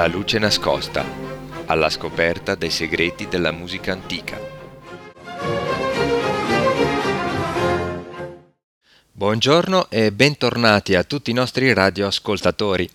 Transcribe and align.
La 0.00 0.06
luce 0.06 0.38
nascosta, 0.38 1.04
alla 1.66 1.90
scoperta 1.90 2.54
dei 2.54 2.70
segreti 2.70 3.28
della 3.28 3.52
musica 3.52 3.92
antica. 3.92 4.40
Buongiorno 9.12 9.90
e 9.90 10.10
bentornati 10.10 10.94
a 10.94 11.04
tutti 11.04 11.30
i 11.30 11.34
nostri 11.34 11.70
radioascoltatori. 11.74 12.88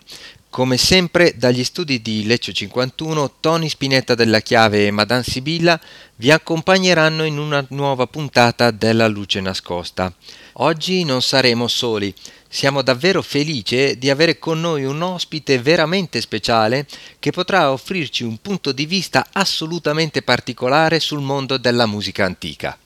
Come 0.49 0.77
sempre 0.77 1.33
dagli 1.35 1.63
studi 1.63 2.01
di 2.01 2.25
Lecce 2.25 2.53
51, 2.53 3.33
Tony 3.39 3.69
Spinetta 3.69 4.15
della 4.15 4.39
Chiave 4.39 4.87
e 4.87 4.91
Madame 4.91 5.21
Sibilla 5.21 5.79
vi 6.15 6.31
accompagneranno 6.31 7.23
in 7.23 7.37
una 7.37 7.63
nuova 7.69 8.07
puntata 8.07 8.71
della 8.71 9.07
Luce 9.07 9.41
Nascosta. 9.41 10.11
Oggi 10.53 11.03
non 11.03 11.21
saremo 11.21 11.67
soli, 11.67 12.11
siamo 12.55 12.81
davvero 12.81 13.21
felici 13.21 13.97
di 13.97 14.09
avere 14.09 14.39
con 14.39 14.61
noi 14.61 14.85
un 14.85 15.01
ospite 15.01 15.59
veramente 15.59 16.21
speciale 16.21 16.87
che 17.19 17.31
potrà 17.31 17.69
offrirci 17.69 18.23
un 18.23 18.37
punto 18.37 18.71
di 18.71 18.85
vista 18.85 19.27
assolutamente 19.33 20.21
particolare 20.21 21.01
sul 21.01 21.19
mondo 21.19 21.57
della 21.57 21.85
musica 21.85 22.23
antica. 22.23 22.77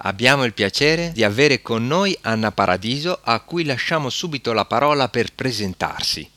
Abbiamo 0.00 0.44
il 0.44 0.52
piacere 0.52 1.12
di 1.12 1.24
avere 1.24 1.62
con 1.62 1.86
noi 1.86 2.14
Anna 2.20 2.52
Paradiso 2.52 3.18
a 3.22 3.40
cui 3.40 3.64
lasciamo 3.64 4.10
subito 4.10 4.52
la 4.52 4.66
parola 4.66 5.08
per 5.08 5.32
presentarsi. 5.34 6.35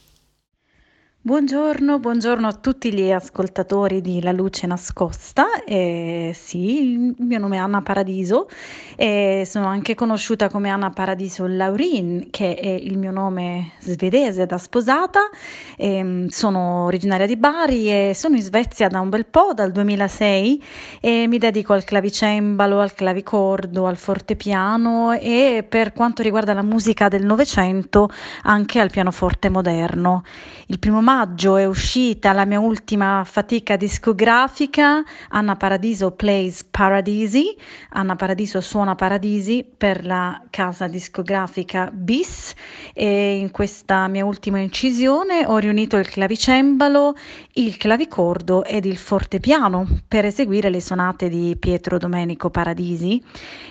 Buongiorno, 1.29 1.99
buongiorno 1.99 2.47
a 2.47 2.53
tutti 2.53 2.91
gli 2.91 3.11
ascoltatori 3.11 4.01
di 4.01 4.19
La 4.19 4.31
Luce 4.31 4.65
Nascosta. 4.65 5.63
Eh, 5.63 6.35
sì, 6.35 6.81
il 6.81 7.15
mio 7.19 7.37
nome 7.37 7.57
è 7.57 7.59
Anna 7.59 7.83
Paradiso 7.83 8.49
e 8.95 9.43
sono 9.45 9.67
anche 9.67 9.93
conosciuta 9.93 10.49
come 10.49 10.71
Anna 10.71 10.89
Paradiso 10.89 11.45
Laurin, 11.45 12.29
che 12.31 12.55
è 12.55 12.69
il 12.69 12.97
mio 12.97 13.11
nome 13.11 13.73
svedese 13.77 14.47
da 14.47 14.57
sposata. 14.57 15.29
Eh, 15.77 16.25
sono 16.29 16.85
originaria 16.85 17.27
di 17.27 17.37
Bari 17.37 17.91
e 17.91 18.13
sono 18.15 18.35
in 18.35 18.41
Svezia 18.41 18.87
da 18.87 18.99
un 18.99 19.09
bel 19.09 19.27
po', 19.27 19.53
dal 19.53 19.71
2006, 19.71 20.63
e 20.99 21.27
mi 21.27 21.37
dedico 21.37 21.73
al 21.73 21.83
clavicembalo, 21.83 22.79
al 22.79 22.95
clavicordo, 22.95 23.85
al 23.85 23.97
fortepiano 23.97 25.11
e 25.11 25.63
per 25.69 25.93
quanto 25.93 26.23
riguarda 26.23 26.55
la 26.55 26.63
musica 26.63 27.07
del 27.07 27.23
Novecento 27.23 28.09
anche 28.41 28.79
al 28.79 28.89
pianoforte 28.89 29.49
moderno. 29.49 30.23
Il 30.71 30.79
primo 30.79 31.01
maggio 31.01 31.17
è 31.23 31.65
uscita 31.65 32.33
la 32.33 32.45
mia 32.45 32.59
ultima 32.59 33.23
fatica 33.25 33.75
discografica, 33.75 35.03
Anna 35.29 35.55
Paradiso 35.55 36.11
Plays 36.11 36.63
Paradisi. 36.63 37.55
Anna 37.89 38.15
Paradiso 38.15 38.61
suona 38.61 38.95
Paradisi 38.95 39.65
per 39.65 40.05
la 40.05 40.41
casa 40.49 40.87
discografica 40.87 41.89
BIS 41.91 42.53
e 42.93 43.37
in 43.37 43.51
questa 43.51 44.07
mia 44.07 44.23
ultima 44.23 44.59
incisione 44.59 45.45
ho 45.45 45.57
riunito 45.57 45.97
il 45.97 46.07
clavicembalo, 46.07 47.15
il 47.53 47.77
clavicordo 47.77 48.63
ed 48.63 48.85
il 48.85 48.97
fortepiano 48.97 49.87
per 50.07 50.25
eseguire 50.25 50.69
le 50.69 50.81
sonate 50.81 51.29
di 51.29 51.55
Pietro 51.59 51.97
Domenico 51.97 52.49
Paradisi, 52.49 53.21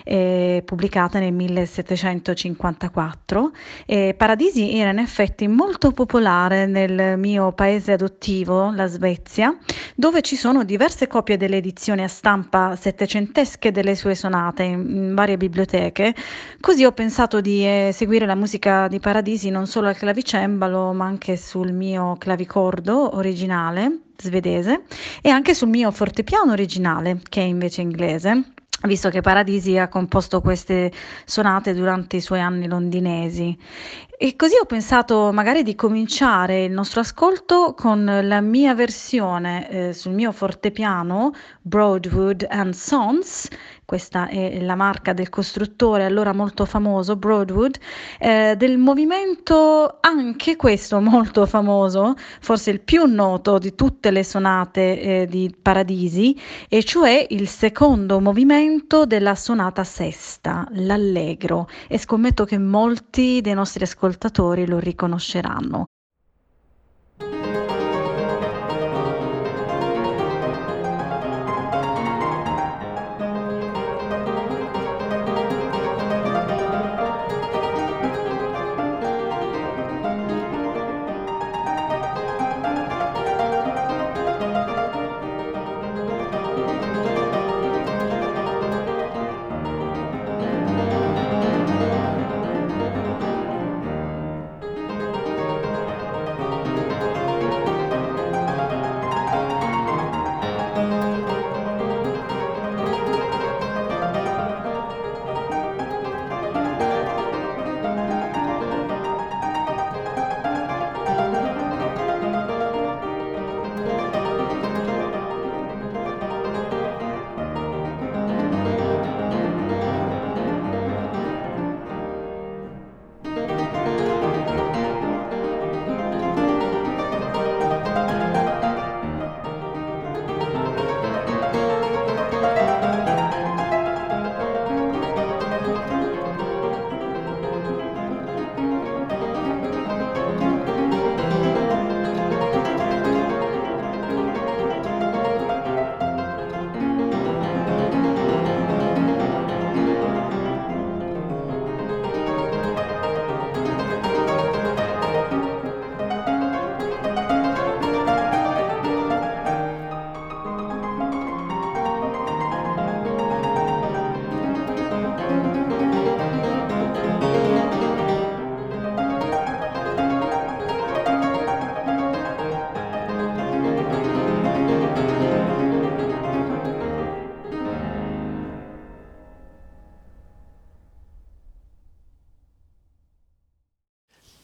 eh, 0.03 0.61
pubblicate 0.65 1.19
nel 1.19 1.33
1754. 1.33 3.51
E 3.85 4.13
Paradisi 4.17 4.77
era 4.77 4.91
in 4.91 4.99
effetti 4.99 5.47
molto 5.47 5.91
popolare 5.91 6.65
nel 6.65 6.89
nel 6.89 7.17
mio 7.29 7.51
paese 7.51 7.91
adottivo, 7.91 8.71
la 8.71 8.87
Svezia, 8.87 9.55
dove 9.95 10.21
ci 10.21 10.35
sono 10.35 10.63
diverse 10.63 11.05
copie 11.05 11.37
delle 11.37 11.57
edizioni 11.57 12.01
a 12.01 12.07
stampa 12.07 12.75
settecentesche 12.75 13.71
delle 13.71 13.95
sue 13.95 14.15
sonate 14.15 14.63
in, 14.63 15.13
varie 15.13 15.37
biblioteche. 15.37 16.15
Così 16.59 16.85
ho 16.85 16.91
pensato 16.91 17.39
di 17.39 17.63
eseguire 17.65 18.25
la 18.25 18.35
musica 18.35 18.87
di 18.87 18.99
Paradisi 18.99 19.51
non 19.51 19.67
solo 19.67 19.89
al 19.89 19.95
clavicembalo, 19.95 20.91
ma 20.93 21.05
anche 21.05 21.37
sul 21.37 21.71
mio 21.71 22.15
clavicordo 22.17 23.15
originale 23.15 23.99
svedese 24.17 24.83
e 25.21 25.29
anche 25.29 25.53
sul 25.53 25.69
mio 25.69 25.91
fortepiano 25.91 26.51
originale, 26.51 27.21
che 27.29 27.41
è 27.41 27.45
invece 27.45 27.81
inglese 27.81 28.53
visto 28.83 29.09
che 29.09 29.19
Paradisi 29.19 29.77
ha 29.77 29.89
composto 29.89 30.39
queste 30.39 30.91
sonate 31.25 31.73
durante 31.73 32.15
i 32.15 32.21
suoi 32.21 32.39
anni 32.39 32.65
londinesi. 32.65 33.57
E 34.21 34.35
così 34.35 34.55
ho 34.61 34.65
pensato 34.65 35.31
magari 35.31 35.63
di 35.63 35.75
cominciare 35.75 36.65
il 36.65 36.73
nostro 36.73 36.99
ascolto 36.99 37.73
con 37.73 38.03
la 38.03 38.41
mia 38.41 38.75
versione 38.75 39.69
eh, 39.69 39.93
sul 39.93 40.11
mio 40.11 40.33
fortepiano 40.33 41.31
Broadwood 41.61 42.45
and 42.49 42.73
Sons, 42.73 43.47
questa 43.85 44.27
è 44.27 44.61
la 44.61 44.75
marca 44.75 45.13
del 45.13 45.29
costruttore 45.29 46.03
allora 46.03 46.33
molto 46.33 46.65
famoso 46.65 47.15
Broadwood, 47.15 47.77
eh, 48.19 48.55
del 48.57 48.77
movimento 48.77 49.97
anche 50.01 50.57
questo 50.57 50.99
molto 51.01 51.45
famoso, 51.45 52.15
forse 52.41 52.71
il 52.71 52.81
più 52.81 53.05
noto 53.05 53.57
di 53.57 53.73
tutte 53.73 54.11
le 54.11 54.23
sonate 54.23 55.01
eh, 55.01 55.25
di 55.27 55.55
Paradisi, 55.59 56.37
e 56.67 56.83
cioè 56.83 57.25
il 57.29 57.47
secondo 57.47 58.19
movimento 58.19 59.05
della 59.05 59.33
sonata 59.33 59.83
sesta, 59.83 60.67
l'allegro, 60.73 61.67
e 61.87 61.97
scommetto 61.97 62.45
che 62.45 62.57
molti 62.57 63.39
dei 63.41 63.53
nostri 63.53 63.83
ascoltatori 63.83 64.07
ascoltatori 64.09 64.65
lo 64.65 64.79
riconosceranno. 64.79 65.85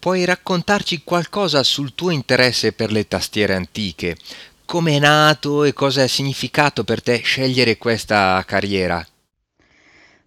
Puoi 0.06 0.24
raccontarci 0.24 1.02
qualcosa 1.04 1.64
sul 1.64 1.96
tuo 1.96 2.12
interesse 2.12 2.74
per 2.74 2.92
le 2.92 3.08
tastiere 3.08 3.56
antiche? 3.56 4.16
Come 4.64 4.98
è 4.98 5.00
nato 5.00 5.64
e 5.64 5.74
cosa 5.74 6.04
ha 6.04 6.08
significato 6.08 6.84
per 6.84 7.02
te 7.02 7.22
scegliere 7.24 7.80
questa 7.80 8.44
carriera? 8.46 9.04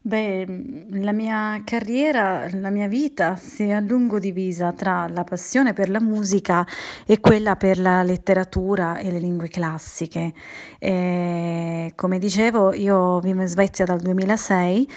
Beh, 0.00 0.46
la 0.94 1.12
mia 1.12 1.62
carriera, 1.64 2.48
la 2.54 2.70
mia 2.70 2.88
vita 2.88 3.36
si 3.36 3.68
è 3.68 3.70
a 3.70 3.78
lungo 3.78 4.18
divisa 4.18 4.72
tra 4.72 5.06
la 5.06 5.22
passione 5.22 5.74
per 5.74 5.90
la 5.90 6.00
musica 6.00 6.66
e 7.06 7.20
quella 7.20 7.54
per 7.54 7.78
la 7.78 8.02
letteratura 8.02 8.98
e 8.98 9.12
le 9.12 9.20
lingue 9.20 9.46
classiche. 9.46 10.32
Ehm, 10.80 11.92
come 11.94 12.18
dicevo, 12.18 12.74
io 12.74 13.20
vivo 13.20 13.42
in 13.42 13.46
Svezia 13.46 13.84
dal 13.84 14.00
2006 14.00 14.88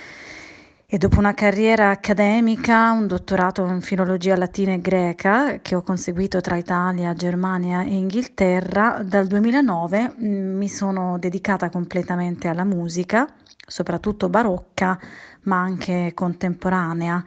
e 0.94 0.98
dopo 0.98 1.20
una 1.20 1.34
carriera 1.34 1.90
accademica, 1.90 2.92
un 2.92 3.08
dottorato 3.08 3.66
in 3.66 3.80
filologia 3.80 4.36
latina 4.36 4.74
e 4.74 4.82
greca 4.82 5.60
che 5.62 5.74
ho 5.74 5.84
conseguito 5.84 6.42
tra 6.42 6.58
Italia, 6.58 7.14
Germania 7.14 7.82
e 7.82 7.94
Inghilterra, 7.96 9.02
dal 9.02 9.26
2009 9.26 10.16
mhmm, 10.18 10.58
mi 10.58 10.68
sono 10.68 11.18
dedicata 11.18 11.70
completamente 11.70 12.50
alla 12.50 12.66
musica 12.66 13.26
soprattutto 13.66 14.28
barocca, 14.28 15.00
ma 15.44 15.62
anche 15.62 16.12
contemporanea. 16.14 17.24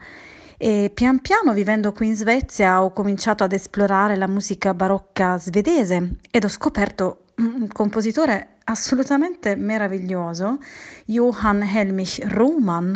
E 0.57 0.91
pian 0.93 1.19
piano, 1.21 1.51
vivendo 1.51 1.91
qui 1.91 2.05
in 2.05 2.15
Svezia, 2.15 2.83
ho 2.83 2.93
cominciato 2.93 3.43
ad 3.43 3.51
esplorare 3.51 4.15
la 4.15 4.27
musica 4.27 4.75
barocca 4.75 5.39
svedese 5.39 6.17
ed 6.29 6.43
ho 6.43 6.49
scoperto 6.49 7.23
un 7.37 7.67
compositore 7.67 8.57
assolutamente 8.65 9.55
meraviglioso, 9.55 10.59
Johann 11.05 11.63
Helmich 11.63 12.19
Ruhmann, 12.25 12.93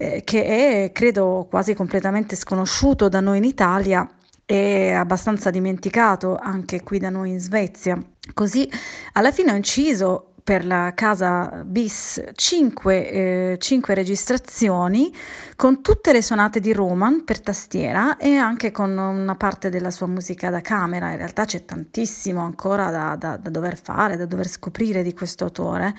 eh, 0.00 0.22
che 0.24 0.44
è, 0.84 0.92
credo, 0.92 1.46
quasi 1.50 1.74
completamente 1.74 2.34
sconosciuto 2.34 3.10
da 3.10 3.20
noi 3.20 3.36
in 3.36 3.44
Italia 3.44 4.08
e 4.46 4.92
abbastanza 4.92 5.50
dimenticato 5.50 6.38
anche 6.40 6.82
qui 6.82 6.98
da 6.98 7.10
noi 7.10 7.32
in 7.32 7.38
Svezia. 7.38 8.02
Così 8.32 8.66
alla 9.12 9.30
fine 9.30 9.52
ho 9.52 9.56
inciso 9.56 10.32
per 10.42 10.64
la 10.64 10.92
casa 10.94 11.62
bis 11.66 12.22
5, 12.34 13.10
eh, 13.10 13.56
5 13.60 13.94
registrazioni 13.94 15.14
con 15.60 15.82
tutte 15.82 16.12
le 16.12 16.22
sonate 16.22 16.58
di 16.58 16.72
Roman 16.72 17.22
per 17.22 17.42
tastiera 17.42 18.16
e 18.16 18.34
anche 18.36 18.70
con 18.70 18.96
una 18.96 19.34
parte 19.34 19.68
della 19.68 19.90
sua 19.90 20.06
musica 20.06 20.48
da 20.48 20.62
camera. 20.62 21.10
In 21.10 21.18
realtà 21.18 21.44
c'è 21.44 21.66
tantissimo 21.66 22.40
ancora 22.40 22.90
da, 22.90 23.14
da, 23.14 23.36
da 23.36 23.50
dover 23.50 23.78
fare, 23.78 24.16
da 24.16 24.24
dover 24.24 24.48
scoprire 24.48 25.02
di 25.02 25.12
questo 25.12 25.44
autore. 25.44 25.94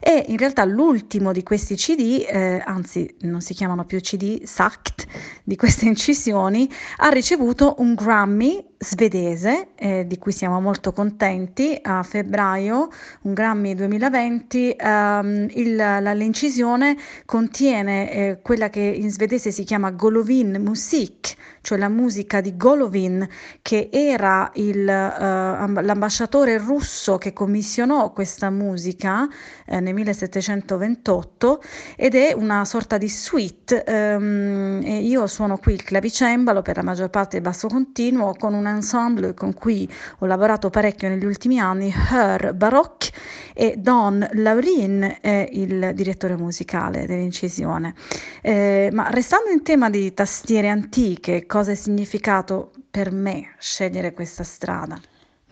E 0.00 0.24
in 0.28 0.38
realtà 0.38 0.64
l'ultimo 0.64 1.32
di 1.32 1.42
questi 1.42 1.74
CD, 1.74 2.24
eh, 2.26 2.62
anzi 2.64 3.14
non 3.20 3.42
si 3.42 3.52
chiamano 3.52 3.84
più 3.84 4.00
CD, 4.00 4.44
SACT, 4.44 5.04
di 5.44 5.56
queste 5.56 5.84
incisioni, 5.84 6.66
ha 6.96 7.10
ricevuto 7.10 7.74
un 7.80 7.92
Grammy 7.92 8.64
svedese, 8.78 9.68
eh, 9.76 10.06
di 10.06 10.18
cui 10.18 10.32
siamo 10.32 10.60
molto 10.60 10.92
contenti, 10.92 11.78
a 11.80 12.02
febbraio, 12.02 12.88
un 13.22 13.32
Grammy 13.32 13.74
2020, 13.74 14.70
ehm, 14.76 15.48
il, 15.50 15.76
la, 15.76 16.12
l'incisione 16.14 16.96
contiene 17.24 18.10
eh, 18.10 18.38
quella 18.42 18.70
che 18.70 18.80
in 19.02 19.10
svedese 19.10 19.50
si 19.50 19.64
chiama 19.64 19.90
Golovin 19.90 20.60
Musik, 20.60 21.34
cioè 21.60 21.76
la 21.76 21.88
musica 21.88 22.40
di 22.40 22.56
Golovin, 22.56 23.28
che 23.60 23.88
era 23.92 24.50
il, 24.54 24.80
uh, 24.80 25.80
l'ambasciatore 25.80 26.58
russo 26.58 27.18
che 27.18 27.32
commissionò 27.32 28.12
questa 28.12 28.50
musica 28.50 29.28
eh, 29.66 29.80
nel 29.80 29.94
1728 29.94 31.62
ed 31.96 32.14
è 32.14 32.32
una 32.32 32.64
sorta 32.64 32.96
di 32.96 33.08
suite. 33.08 33.84
Um, 33.86 34.80
io 34.84 35.26
suono 35.26 35.58
qui 35.58 35.74
il 35.74 35.82
clavicembalo 35.82 36.62
per 36.62 36.76
la 36.76 36.82
maggior 36.82 37.10
parte 37.10 37.40
del 37.40 37.42
basso 37.42 37.68
continuo 37.68 38.34
con 38.38 38.54
un 38.54 38.66
ensemble 38.66 39.34
con 39.34 39.52
cui 39.52 39.90
ho 40.18 40.26
lavorato 40.26 40.70
parecchio 40.70 41.08
negli 41.08 41.24
ultimi 41.24 41.58
anni, 41.58 41.92
Her 41.92 42.54
Baroque 42.54 43.10
e 43.54 43.74
Don 43.76 44.26
Laurin 44.32 45.18
è 45.20 45.48
il 45.52 45.92
direttore 45.94 46.36
musicale 46.36 47.06
dell'incisione. 47.06 47.94
Eh, 48.40 48.90
ma 48.92 49.08
restando 49.10 49.50
in 49.50 49.62
tema 49.62 49.90
di 49.90 50.12
tastiere 50.14 50.68
antiche, 50.68 51.46
cosa 51.46 51.72
è 51.72 51.74
significato 51.74 52.72
per 52.90 53.10
me 53.10 53.54
scegliere 53.58 54.12
questa 54.12 54.44
strada? 54.44 55.00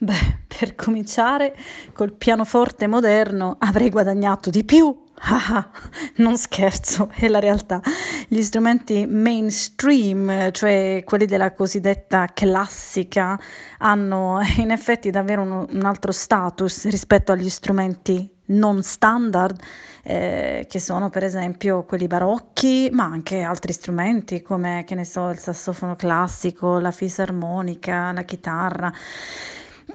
Beh, 0.03 0.39
per 0.47 0.75
cominciare, 0.77 1.55
col 1.93 2.15
pianoforte 2.15 2.87
moderno 2.87 3.57
avrei 3.59 3.91
guadagnato 3.91 4.49
di 4.49 4.65
più. 4.65 5.09
Ah, 5.23 5.71
non 6.17 6.39
scherzo, 6.39 7.11
è 7.15 7.29
la 7.29 7.39
realtà. 7.39 7.83
Gli 8.27 8.41
strumenti 8.41 9.05
mainstream, 9.07 10.51
cioè 10.53 11.03
quelli 11.05 11.27
della 11.27 11.53
cosiddetta 11.53 12.31
classica, 12.33 13.39
hanno 13.77 14.41
in 14.57 14.71
effetti 14.71 15.11
davvero 15.11 15.43
un, 15.43 15.67
un 15.69 15.85
altro 15.85 16.13
status 16.13 16.89
rispetto 16.89 17.33
agli 17.33 17.51
strumenti 17.51 18.27
non 18.47 18.83
standard, 18.83 19.61
eh, 20.03 20.67
che 20.69 20.81
sono 20.81 21.11
per 21.11 21.25
esempio 21.25 21.85
quelli 21.85 22.07
barocchi, 22.07 22.89
ma 22.91 23.05
anche 23.05 23.43
altri 23.43 23.75
strumenti 23.75 24.41
come, 24.41 24.85
che 24.87 24.95
ne 24.95 25.05
so, 25.05 25.29
il 25.29 25.39
sassofono 25.39 25.95
classico, 25.95 26.79
la 26.79 26.91
fisarmonica, 26.91 28.13
la 28.13 28.23
chitarra. 28.23 28.93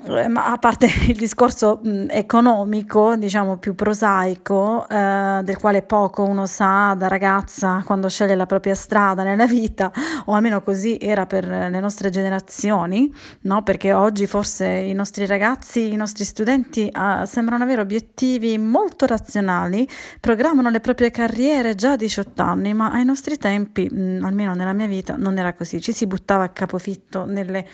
Eh, 0.03 0.27
ma 0.27 0.51
a 0.51 0.57
parte 0.57 0.87
il 1.07 1.15
discorso 1.15 1.79
mh, 1.81 2.07
economico, 2.09 3.15
diciamo 3.15 3.57
più 3.57 3.75
prosaico, 3.75 4.87
eh, 4.87 5.41
del 5.43 5.57
quale 5.57 5.81
poco 5.81 6.23
uno 6.23 6.45
sa 6.45 6.93
da 6.97 7.07
ragazza 7.07 7.81
quando 7.85 8.09
sceglie 8.09 8.35
la 8.35 8.45
propria 8.45 8.75
strada 8.75 9.23
nella 9.23 9.47
vita, 9.47 9.91
o 10.25 10.33
almeno 10.33 10.61
così 10.61 10.97
era 10.99 11.25
per 11.25 11.45
le 11.47 11.79
nostre 11.79 12.09
generazioni, 12.09 13.13
no? 13.41 13.63
perché 13.63 13.93
oggi 13.93 14.27
forse 14.27 14.67
i 14.67 14.93
nostri 14.93 15.25
ragazzi, 15.25 15.91
i 15.91 15.95
nostri 15.95 16.23
studenti 16.23 16.87
eh, 16.87 17.25
sembrano 17.25 17.63
avere 17.63 17.81
obiettivi 17.81 18.57
molto 18.57 19.05
razionali, 19.05 19.87
programmano 20.19 20.69
le 20.69 20.79
proprie 20.79 21.11
carriere 21.11 21.75
già 21.75 21.93
a 21.93 21.95
18 21.95 22.41
anni, 22.41 22.73
ma 22.73 22.91
ai 22.91 23.05
nostri 23.05 23.37
tempi, 23.37 23.89
mh, 23.89 24.23
almeno 24.23 24.53
nella 24.53 24.73
mia 24.73 24.87
vita, 24.87 25.15
non 25.17 25.37
era 25.37 25.53
così, 25.53 25.81
ci 25.81 25.93
si 25.93 26.05
buttava 26.07 26.43
a 26.43 26.49
capofitto 26.49 27.25
nelle 27.25 27.65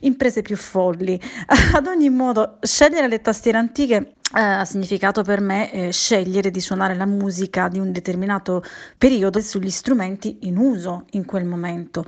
imprese 0.00 0.42
più 0.42 0.56
folli. 0.56 1.20
Ad 1.74 1.86
ogni 1.86 2.08
modo, 2.08 2.56
scegliere 2.62 3.08
le 3.08 3.20
tastiere 3.20 3.58
antiche 3.58 4.14
eh, 4.34 4.40
ha 4.40 4.64
significato 4.64 5.22
per 5.22 5.40
me 5.40 5.70
eh, 5.70 5.92
scegliere 5.92 6.50
di 6.50 6.60
suonare 6.60 6.94
la 6.94 7.04
musica 7.04 7.68
di 7.68 7.78
un 7.78 7.92
determinato 7.92 8.62
periodo 8.96 9.40
sugli 9.40 9.68
strumenti 9.68 10.38
in 10.42 10.56
uso 10.56 11.04
in 11.10 11.26
quel 11.26 11.44
momento. 11.44 12.06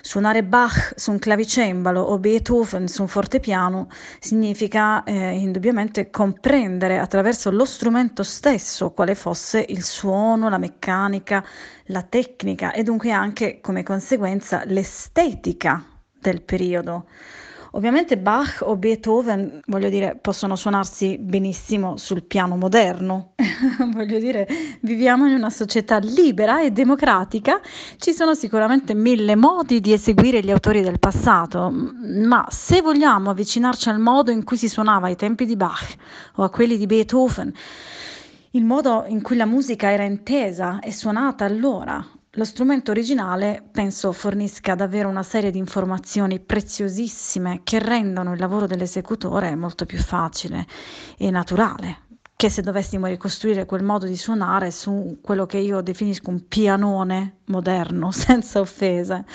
Suonare 0.00 0.44
Bach 0.44 0.92
su 0.94 1.10
un 1.10 1.18
clavicembalo 1.18 2.00
o 2.00 2.18
Beethoven 2.18 2.86
su 2.86 3.02
un 3.02 3.08
fortepiano 3.08 3.88
significa 4.20 5.02
eh, 5.02 5.30
indubbiamente 5.30 6.10
comprendere 6.10 6.98
attraverso 6.98 7.50
lo 7.50 7.64
strumento 7.64 8.22
stesso 8.22 8.90
quale 8.90 9.16
fosse 9.16 9.64
il 9.68 9.82
suono, 9.82 10.48
la 10.48 10.58
meccanica, 10.58 11.44
la 11.86 12.02
tecnica 12.02 12.72
e 12.72 12.84
dunque 12.84 13.10
anche 13.10 13.60
come 13.60 13.82
conseguenza 13.82 14.62
l'estetica 14.66 15.84
del 16.20 16.42
periodo. 16.42 17.06
Ovviamente 17.72 18.18
Bach 18.18 18.62
o 18.62 18.76
Beethoven, 18.76 19.60
voglio 19.66 19.88
dire, 19.88 20.18
possono 20.20 20.56
suonarsi 20.56 21.18
benissimo 21.18 21.96
sul 21.96 22.24
piano 22.24 22.56
moderno. 22.56 23.34
voglio 23.92 24.18
dire, 24.18 24.48
viviamo 24.80 25.26
in 25.26 25.34
una 25.34 25.50
società 25.50 25.98
libera 25.98 26.62
e 26.62 26.72
democratica, 26.72 27.60
ci 27.98 28.12
sono 28.12 28.34
sicuramente 28.34 28.94
mille 28.94 29.36
modi 29.36 29.80
di 29.80 29.92
eseguire 29.92 30.42
gli 30.42 30.50
autori 30.50 30.82
del 30.82 30.98
passato, 30.98 31.70
ma 31.70 32.44
se 32.50 32.82
vogliamo 32.82 33.30
avvicinarci 33.30 33.88
al 33.88 34.00
modo 34.00 34.32
in 34.32 34.42
cui 34.42 34.56
si 34.56 34.68
suonava 34.68 35.06
ai 35.06 35.16
tempi 35.16 35.46
di 35.46 35.54
Bach 35.54 35.94
o 36.36 36.42
a 36.42 36.50
quelli 36.50 36.76
di 36.76 36.86
Beethoven, 36.86 37.52
il 38.52 38.64
modo 38.64 39.04
in 39.06 39.22
cui 39.22 39.36
la 39.36 39.46
musica 39.46 39.92
era 39.92 40.02
intesa 40.02 40.80
e 40.80 40.92
suonata 40.92 41.44
allora 41.44 42.04
lo 42.40 42.46
strumento 42.46 42.90
originale 42.90 43.62
penso 43.70 44.12
fornisca 44.12 44.74
davvero 44.74 45.10
una 45.10 45.22
serie 45.22 45.50
di 45.50 45.58
informazioni 45.58 46.40
preziosissime 46.40 47.60
che 47.64 47.78
rendono 47.78 48.32
il 48.32 48.40
lavoro 48.40 48.66
dell'esecutore 48.66 49.54
molto 49.54 49.84
più 49.84 49.98
facile 49.98 50.66
e 51.18 51.30
naturale 51.30 52.08
che 52.36 52.48
se 52.48 52.62
dovessimo 52.62 53.08
ricostruire 53.08 53.66
quel 53.66 53.82
modo 53.82 54.06
di 54.06 54.16
suonare 54.16 54.70
su 54.70 55.18
quello 55.20 55.44
che 55.44 55.58
io 55.58 55.82
definisco 55.82 56.30
un 56.30 56.48
pianone 56.48 57.40
moderno, 57.48 58.10
senza 58.12 58.60
offese. 58.60 59.26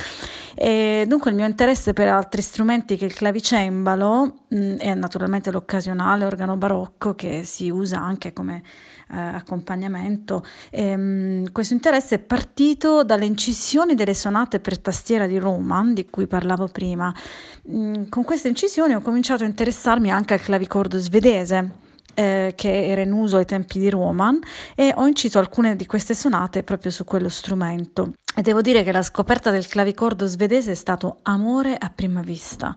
E 0.55 1.05
dunque 1.07 1.29
il 1.29 1.35
mio 1.35 1.45
interesse 1.45 1.93
per 1.93 2.07
altri 2.07 2.41
strumenti 2.41 2.97
che 2.97 3.05
il 3.05 3.13
clavicembalo 3.13 4.45
mh, 4.47 4.57
mm, 4.57 4.75
e 4.79 4.93
naturalmente 4.95 5.51
l'occasionale 5.51 6.25
organo 6.25 6.57
barocco 6.57 7.13
che 7.13 7.43
si 7.43 7.69
usa 7.69 7.99
anche 7.99 8.33
come 8.33 8.63
eh, 9.11 9.17
accompagnamento. 9.17 10.45
E, 10.69 10.83
ehm, 10.83 11.51
questo 11.51 11.73
interesse 11.73 12.15
è 12.15 12.19
partito 12.19 13.03
dalle 13.03 13.25
incisioni 13.25 13.95
delle 13.95 14.13
sonate 14.13 14.59
per 14.59 14.79
tastiera 14.79 15.27
di 15.27 15.37
Roman, 15.37 15.93
di 15.93 16.05
cui 16.09 16.27
parlavo 16.27 16.67
prima. 16.67 17.13
Mm, 17.69 18.05
con 18.09 18.23
queste 18.23 18.47
incisioni 18.47 18.95
ho 18.95 19.01
cominciato 19.01 19.43
a 19.43 19.47
interessarmi 19.47 20.11
anche 20.11 20.33
al 20.33 20.41
clavicordo 20.41 20.97
svedese. 20.99 21.83
Eh, 22.17 22.53
che 22.55 22.87
era 22.87 23.01
in 23.01 23.11
uso 23.11 23.35
ai 23.35 23.43
tempi 23.43 23.77
di 23.77 23.89
Roman 23.89 24.39
e 24.73 24.93
ho 24.95 25.05
inciso 25.05 25.37
alcune 25.37 25.75
di 25.75 25.85
queste 25.85 26.13
sonate 26.13 26.63
proprio 26.63 26.89
su 26.89 27.03
quello 27.03 27.27
strumento. 27.27 28.13
E 28.33 28.41
devo 28.41 28.61
dire 28.61 28.83
che 28.83 28.93
la 28.93 29.01
scoperta 29.01 29.51
del 29.51 29.67
clavicordo 29.67 30.25
svedese 30.25 30.71
è 30.71 30.75
stato 30.75 31.19
amore 31.23 31.75
a 31.75 31.91
prima 31.93 32.21
vista 32.21 32.73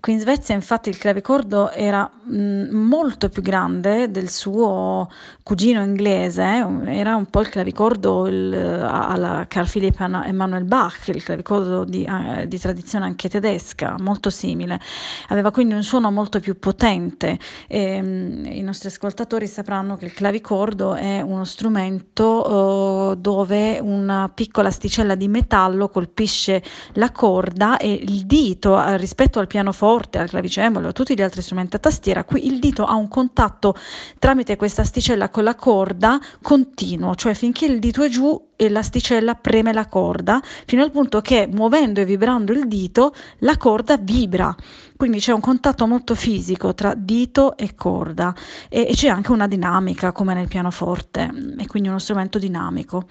Qui 0.00 0.14
in 0.14 0.20
Svezia 0.20 0.54
infatti 0.54 0.88
il 0.88 0.96
clavicordo 0.96 1.70
era 1.72 2.10
mh, 2.10 2.74
molto 2.74 3.28
più 3.28 3.42
grande 3.42 4.10
del 4.10 4.30
suo 4.30 5.10
cugino 5.42 5.82
inglese, 5.82 6.42
era 6.86 7.16
un 7.16 7.26
po' 7.26 7.40
il 7.42 7.50
clavicordo 7.50 8.26
il, 8.26 8.54
alla 8.54 9.44
Carl 9.46 9.68
Philipp 9.68 10.00
Emanuel 10.00 10.64
Bach, 10.64 11.08
il 11.08 11.22
clavicordo 11.22 11.84
di, 11.84 12.04
eh, 12.04 12.48
di, 12.48 12.58
tradizione 12.58 13.04
anche 13.04 13.28
tedesca, 13.28 13.96
molto 13.98 14.30
simile. 14.30 14.80
Aveva 15.28 15.50
quindi 15.50 15.74
un 15.74 15.82
suono 15.82 16.10
molto 16.10 16.40
più 16.40 16.58
potente. 16.58 17.38
E, 17.66 18.00
mh, 18.00 18.46
I 18.52 18.62
nostri 18.62 18.88
ascoltatori 18.88 19.46
sapranno 19.46 19.96
che 19.96 20.06
il 20.06 20.14
clavicordo 20.14 20.94
è 20.94 21.20
uno 21.20 21.44
strumento 21.44 23.10
uh, 23.10 23.14
dove 23.16 23.78
una 23.80 24.30
piccola 24.32 24.68
asticella 24.68 25.14
di 25.14 25.28
metallo 25.28 25.90
colpisce 25.90 26.62
la 26.94 27.10
corda 27.12 27.76
e 27.76 27.92
il 27.92 28.24
dito 28.24 28.72
uh, 28.76 28.96
rispetto 28.96 29.38
al 29.40 29.46
pianoforte 29.46 29.88
pianoforte, 29.90 30.18
al 30.18 30.28
clavicembalo, 30.28 30.88
a 30.88 30.92
tutti 30.92 31.14
gli 31.14 31.22
altri 31.22 31.42
strumenti 31.42 31.76
a 31.76 31.78
tastiera, 31.78 32.24
qui 32.24 32.46
il 32.46 32.58
dito 32.60 32.84
ha 32.84 32.94
un 32.94 33.08
contatto 33.08 33.74
tramite 34.18 34.56
questa 34.56 34.82
asticella 34.82 35.30
con 35.30 35.44
la 35.44 35.54
corda 35.54 36.20
continuo, 36.40 37.14
cioè 37.16 37.34
finché 37.34 37.66
il 37.66 37.78
dito 37.80 38.02
è 38.02 38.08
giù 38.08 38.48
e 38.54 38.68
l'asticella 38.68 39.34
preme 39.34 39.72
la 39.72 39.86
corda, 39.88 40.40
fino 40.66 40.82
al 40.82 40.90
punto 40.90 41.20
che 41.20 41.48
muovendo 41.50 42.00
e 42.00 42.04
vibrando 42.04 42.52
il 42.52 42.68
dito 42.68 43.14
la 43.38 43.56
corda 43.56 43.96
vibra. 43.96 44.54
Quindi 44.96 45.18
c'è 45.18 45.32
un 45.32 45.40
contatto 45.40 45.86
molto 45.86 46.14
fisico 46.14 46.74
tra 46.74 46.92
dito 46.94 47.56
e 47.56 47.74
corda 47.74 48.34
e, 48.68 48.86
e 48.90 48.92
c'è 48.92 49.08
anche 49.08 49.32
una 49.32 49.46
dinamica 49.46 50.12
come 50.12 50.34
nel 50.34 50.46
pianoforte, 50.46 51.30
e 51.58 51.66
quindi 51.66 51.88
uno 51.88 51.98
strumento 51.98 52.38
dinamico. 52.38 53.06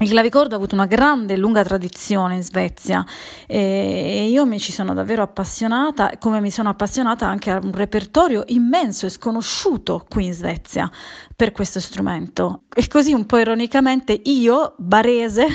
Il 0.00 0.10
clavicordo 0.10 0.54
ha 0.54 0.58
avuto 0.58 0.76
una 0.76 0.86
grande 0.86 1.34
e 1.34 1.36
lunga 1.36 1.64
tradizione 1.64 2.36
in 2.36 2.44
Svezia 2.44 3.04
e 3.46 4.28
io 4.30 4.46
mi 4.46 4.60
ci 4.60 4.70
sono 4.70 4.94
davvero 4.94 5.22
appassionata, 5.22 6.12
come 6.20 6.40
mi 6.40 6.52
sono 6.52 6.68
appassionata 6.68 7.26
anche 7.26 7.50
a 7.50 7.58
un 7.60 7.72
repertorio 7.72 8.44
immenso 8.46 9.06
e 9.06 9.08
sconosciuto 9.08 10.06
qui 10.08 10.26
in 10.26 10.34
Svezia 10.34 10.88
per 11.34 11.50
questo 11.50 11.80
strumento. 11.80 12.62
E 12.72 12.86
così 12.86 13.12
un 13.12 13.26
po' 13.26 13.38
ironicamente 13.38 14.20
io, 14.24 14.74
barese, 14.78 15.46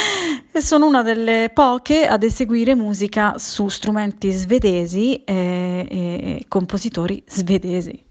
sono 0.58 0.86
una 0.86 1.02
delle 1.02 1.50
poche 1.52 2.06
ad 2.06 2.22
eseguire 2.22 2.74
musica 2.74 3.36
su 3.36 3.68
strumenti 3.68 4.30
svedesi 4.30 5.22
e, 5.22 5.86
e 5.90 6.44
compositori 6.48 7.22
svedesi. 7.28 8.02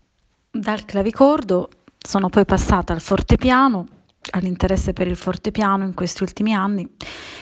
Dal 0.52 0.86
clavicordo 0.86 1.70
sono 1.98 2.30
poi 2.30 2.46
passata 2.46 2.94
al 2.94 3.02
fortepiano 3.02 3.88
all'interesse 4.32 4.94
per 4.94 5.08
il 5.08 5.16
fortepiano 5.16 5.84
in 5.84 5.94
questi 5.94 6.24
ultimi 6.24 6.54
anni. 6.54 6.88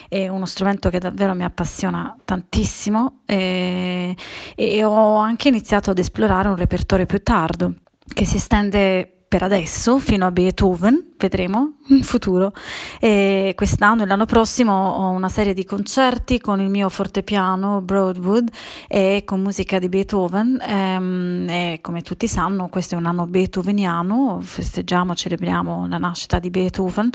È 0.07 0.27
uno 0.27 0.45
strumento 0.45 0.89
che 0.89 0.99
davvero 0.99 1.33
mi 1.35 1.43
appassiona 1.43 2.15
tantissimo 2.25 3.21
e, 3.25 4.15
e 4.55 4.83
ho 4.83 5.15
anche 5.17 5.49
iniziato 5.49 5.91
ad 5.91 5.99
esplorare 5.99 6.47
un 6.47 6.55
repertorio 6.55 7.05
più 7.05 7.21
tardo 7.21 7.73
che 8.11 8.25
si 8.25 8.37
estende 8.37 9.11
per 9.27 9.43
adesso 9.43 9.99
fino 9.99 10.25
a 10.25 10.31
Beethoven, 10.31 11.08
vedremo 11.19 11.73
in 11.87 12.03
futuro. 12.03 12.53
E 12.99 13.53
quest'anno 13.55 14.03
e 14.03 14.05
l'anno 14.05 14.25
prossimo 14.25 14.73
ho 14.73 15.09
una 15.09 15.29
serie 15.29 15.53
di 15.53 15.65
concerti 15.65 16.39
con 16.39 16.61
il 16.61 16.69
mio 16.69 16.89
fortepiano 16.89 17.81
Broadwood 17.81 18.49
e 18.87 19.23
con 19.25 19.41
musica 19.41 19.77
di 19.77 19.89
Beethoven. 19.89 20.59
Ehm, 20.65 21.45
e 21.49 21.79
come 21.81 22.01
tutti 22.01 22.27
sanno, 22.27 22.69
questo 22.69 22.95
è 22.95 22.97
un 22.97 23.05
anno 23.05 23.25
beethoveniano, 23.27 24.39
festeggiamo, 24.41 25.13
celebriamo 25.13 25.87
la 25.87 25.97
nascita 25.97 26.39
di 26.39 26.49
Beethoven 26.49 27.09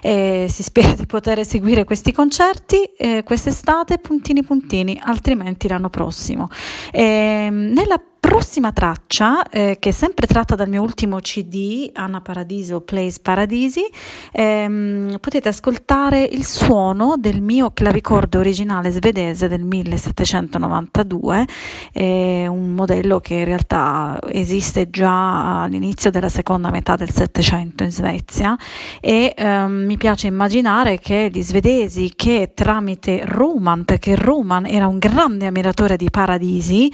e 0.00 0.46
si 0.48 0.62
spera 0.62 0.94
di 0.94 1.06
poter 1.06 1.40
eseguire 1.40 1.84
questi 1.84 2.12
concerti 2.12 2.84
eh, 2.96 3.22
quest'estate, 3.24 3.98
puntini 3.98 4.44
puntini, 4.44 5.00
altrimenti 5.02 5.66
l'anno 5.66 5.90
prossimo. 5.90 6.48
Ehm, 6.92 7.72
nella 7.72 8.00
prossima 8.28 8.72
traccia, 8.72 9.48
eh, 9.48 9.78
che 9.78 9.88
è 9.88 9.92
sempre 9.92 10.26
tratta 10.26 10.54
dal 10.54 10.68
mio 10.68 10.82
ultimo 10.82 11.18
CD, 11.20 11.90
Anna 11.94 12.20
Paradiso 12.20 12.80
Plays 12.80 13.20
Paradisi, 13.48 13.88
ehm, 14.32 15.16
potete 15.20 15.48
ascoltare 15.48 16.22
il 16.22 16.44
suono 16.44 17.14
del 17.16 17.40
mio 17.40 17.70
clavicordo 17.72 18.38
originale 18.38 18.90
svedese 18.90 19.48
del 19.48 19.62
1792, 19.62 21.46
eh, 21.92 22.46
un 22.46 22.74
modello 22.74 23.20
che 23.20 23.34
in 23.34 23.44
realtà 23.46 24.18
esiste 24.28 24.90
già 24.90 25.62
all'inizio 25.62 26.10
della 26.10 26.28
seconda 26.28 26.70
metà 26.70 26.96
del 26.96 27.10
Settecento 27.10 27.84
in 27.84 27.90
Svezia 27.90 28.54
e 29.00 29.32
ehm, 29.34 29.72
mi 29.86 29.96
piace 29.96 30.26
immaginare 30.26 30.98
che 30.98 31.30
gli 31.32 31.42
svedesi 31.42 32.12
che 32.14 32.52
tramite 32.54 33.22
Roman, 33.24 33.84
perché 33.84 34.14
Roman 34.14 34.66
era 34.66 34.86
un 34.86 34.98
grande 34.98 35.46
ammiratore 35.46 35.96
di 35.96 36.10
Paradisi, 36.10 36.92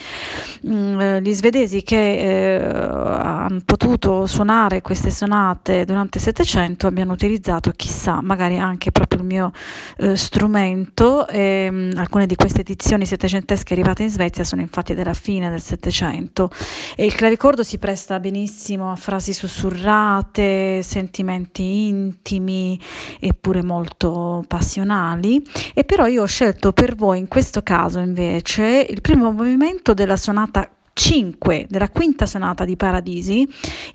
mm, 0.68 1.16
gli 1.16 1.32
svedesi 1.32 1.82
che 1.82 2.58
eh, 2.58 2.64
hanno 2.64 3.60
potuto 3.64 4.26
suonare 4.26 4.82
queste 4.82 5.10
sonate 5.10 5.84
durante 5.84 6.18
il 6.18 6.22
Settecento 6.22 6.42
abbiano 6.86 7.12
utilizzato, 7.12 7.70
chissà, 7.70 8.20
magari 8.22 8.58
anche 8.58 8.90
proprio 8.90 9.20
il 9.20 9.26
mio 9.26 9.52
eh, 9.98 10.16
strumento. 10.16 11.26
E, 11.26 11.70
mh, 11.70 11.92
alcune 11.96 12.26
di 12.26 12.36
queste 12.36 12.60
edizioni 12.60 13.06
settecentesche 13.06 13.72
arrivate 13.72 14.02
in 14.02 14.10
Svezia 14.10 14.44
sono 14.44 14.60
infatti 14.60 14.94
della 14.94 15.14
fine 15.14 15.50
del 15.50 15.60
Settecento 15.60 16.50
e 16.96 17.06
il 17.06 17.14
clavicordo 17.14 17.62
si 17.62 17.78
presta 17.78 18.20
benissimo 18.20 18.92
a 18.92 18.96
frasi 18.96 19.32
sussurrate, 19.32 20.82
sentimenti 20.82 21.88
intimi 21.88 22.78
eppure 23.20 23.62
molto 23.62 24.44
passionali. 24.46 25.42
E 25.74 25.84
però 25.84 26.06
io 26.06 26.22
ho 26.22 26.26
scelto 26.26 26.72
per 26.72 26.94
voi 26.94 27.18
in 27.18 27.28
questo 27.28 27.62
caso 27.62 27.98
invece 27.98 28.86
il 28.88 29.00
primo 29.00 29.32
movimento 29.32 29.94
della 29.94 30.16
sonata 30.16 30.68
5 30.94 31.66
della 31.68 31.90
quinta 31.90 32.24
sonata 32.24 32.64
di 32.64 32.76
Paradisi, 32.76 33.40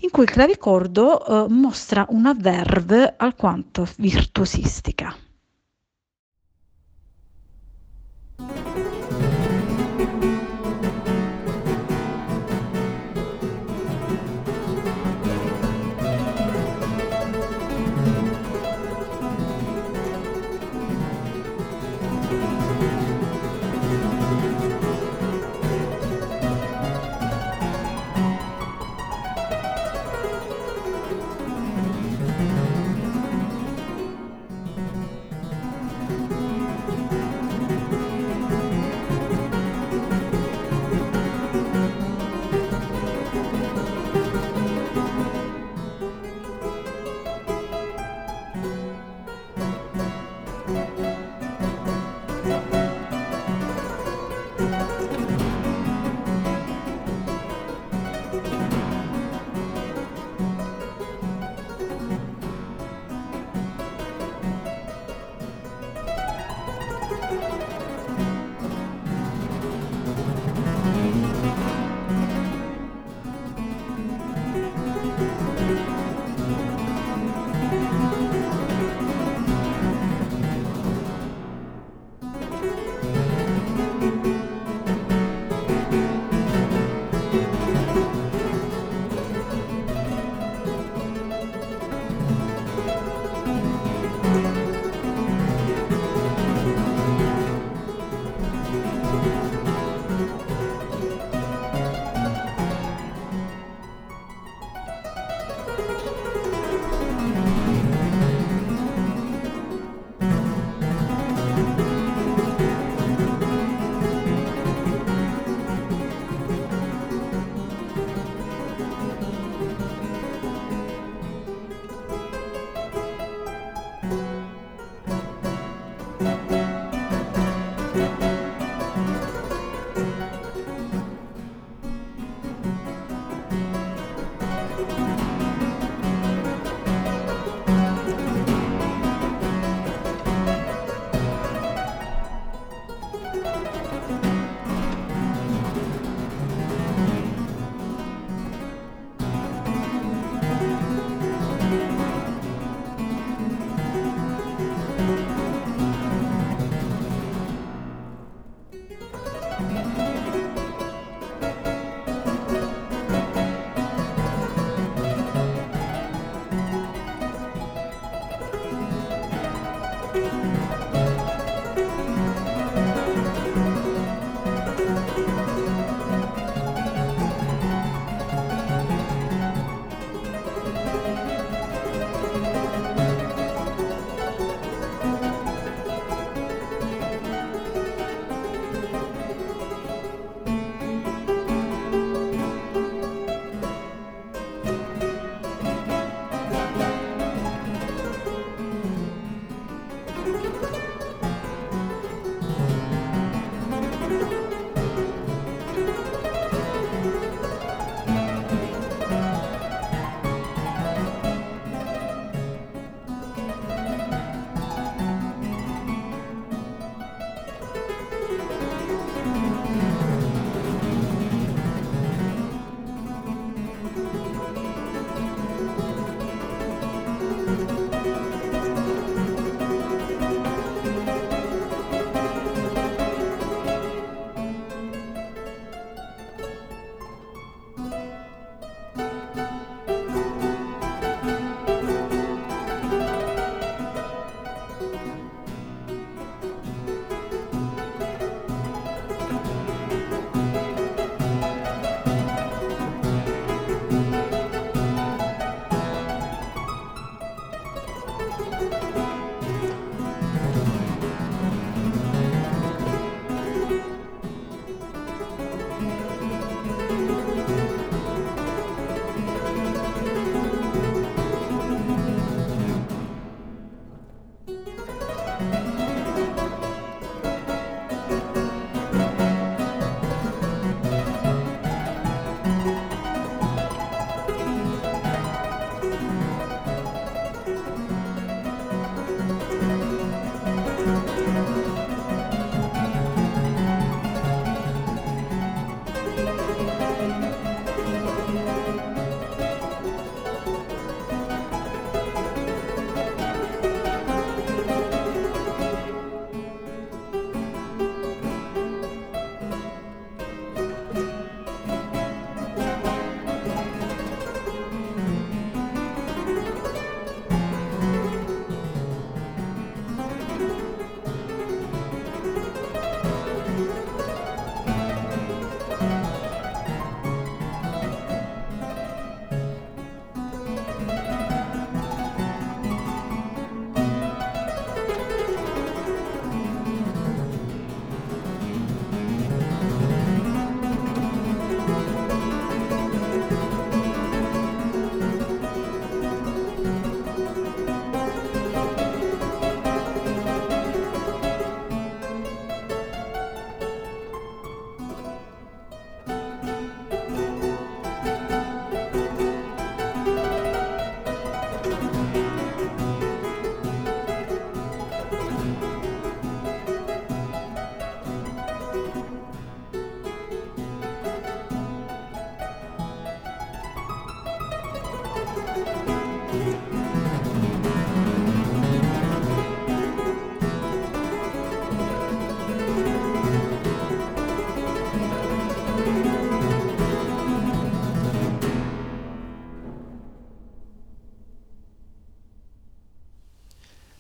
in 0.01 0.10
cui 0.12 0.24
il 0.24 0.29
clavicordo 0.29 1.25
eh, 1.25 1.50
mostra 1.50 2.06
una 2.10 2.34
verve 2.34 3.15
alquanto 3.18 3.88
virtuosistica. 3.98 5.15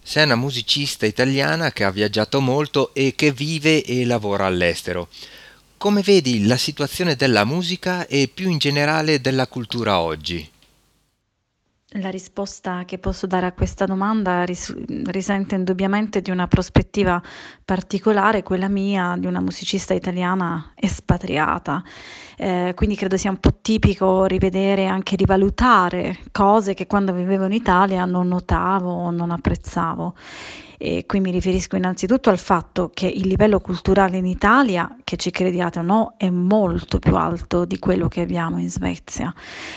Sei 0.09 0.23
una 0.23 0.33
musicista 0.35 1.05
italiana 1.05 1.71
che 1.71 1.83
ha 1.83 1.91
viaggiato 1.91 2.41
molto 2.41 2.95
e 2.95 3.13
che 3.15 3.31
vive 3.31 3.83
e 3.83 4.07
lavora 4.07 4.47
all'estero. 4.47 5.07
Come 5.77 6.01
vedi 6.01 6.47
la 6.47 6.57
situazione 6.57 7.15
della 7.15 7.45
musica 7.45 8.07
e 8.07 8.27
più 8.27 8.49
in 8.49 8.57
generale 8.57 9.21
della 9.21 9.45
cultura 9.45 9.99
oggi? 9.99 10.49
La 11.93 12.11
risposta 12.11 12.85
che 12.85 12.99
posso 12.99 13.25
dare 13.25 13.47
a 13.47 13.51
questa 13.51 13.85
domanda 13.85 14.43
ris- 14.43 14.75
risente 15.05 15.55
indubbiamente 15.55 16.21
di 16.21 16.29
una 16.29 16.47
prospettiva 16.47 17.19
particolare, 17.65 18.43
quella 18.43 18.67
mia 18.67 19.15
di 19.17 19.25
una 19.25 19.41
musicista 19.41 19.95
italiana 19.95 20.71
espatriata. 20.75 21.83
Eh, 22.37 22.73
quindi 22.75 22.95
credo 22.95 23.17
sia 23.17 23.31
un 23.31 23.39
po' 23.39 23.57
tipico 23.59 24.25
rivedere, 24.25 24.85
anche 24.85 25.15
rivalutare 25.15 26.19
cose 26.31 26.75
che 26.75 26.85
quando 26.85 27.11
vivevo 27.11 27.45
in 27.45 27.53
Italia 27.53 28.05
non 28.05 28.27
notavo 28.27 28.91
o 28.91 29.09
non 29.09 29.31
apprezzavo. 29.31 30.13
E 30.81 31.03
qui 31.05 31.19
mi 31.19 31.31
riferisco 31.31 31.75
innanzitutto 31.75 32.29
al 32.29 32.37
fatto 32.37 32.89
che 32.93 33.05
il 33.05 33.27
livello 33.27 33.59
culturale 33.59 34.15
in 34.15 34.25
Italia, 34.25 34.95
che 35.03 35.17
ci 35.17 35.29
crediate 35.29 35.79
o 35.79 35.81
no, 35.81 36.13
è 36.15 36.29
molto 36.29 36.99
più 36.99 37.17
alto 37.17 37.65
di 37.65 37.77
quello 37.79 38.07
che 38.07 38.21
abbiamo 38.21 38.59
in 38.59 38.69
Svezia. 38.69 39.33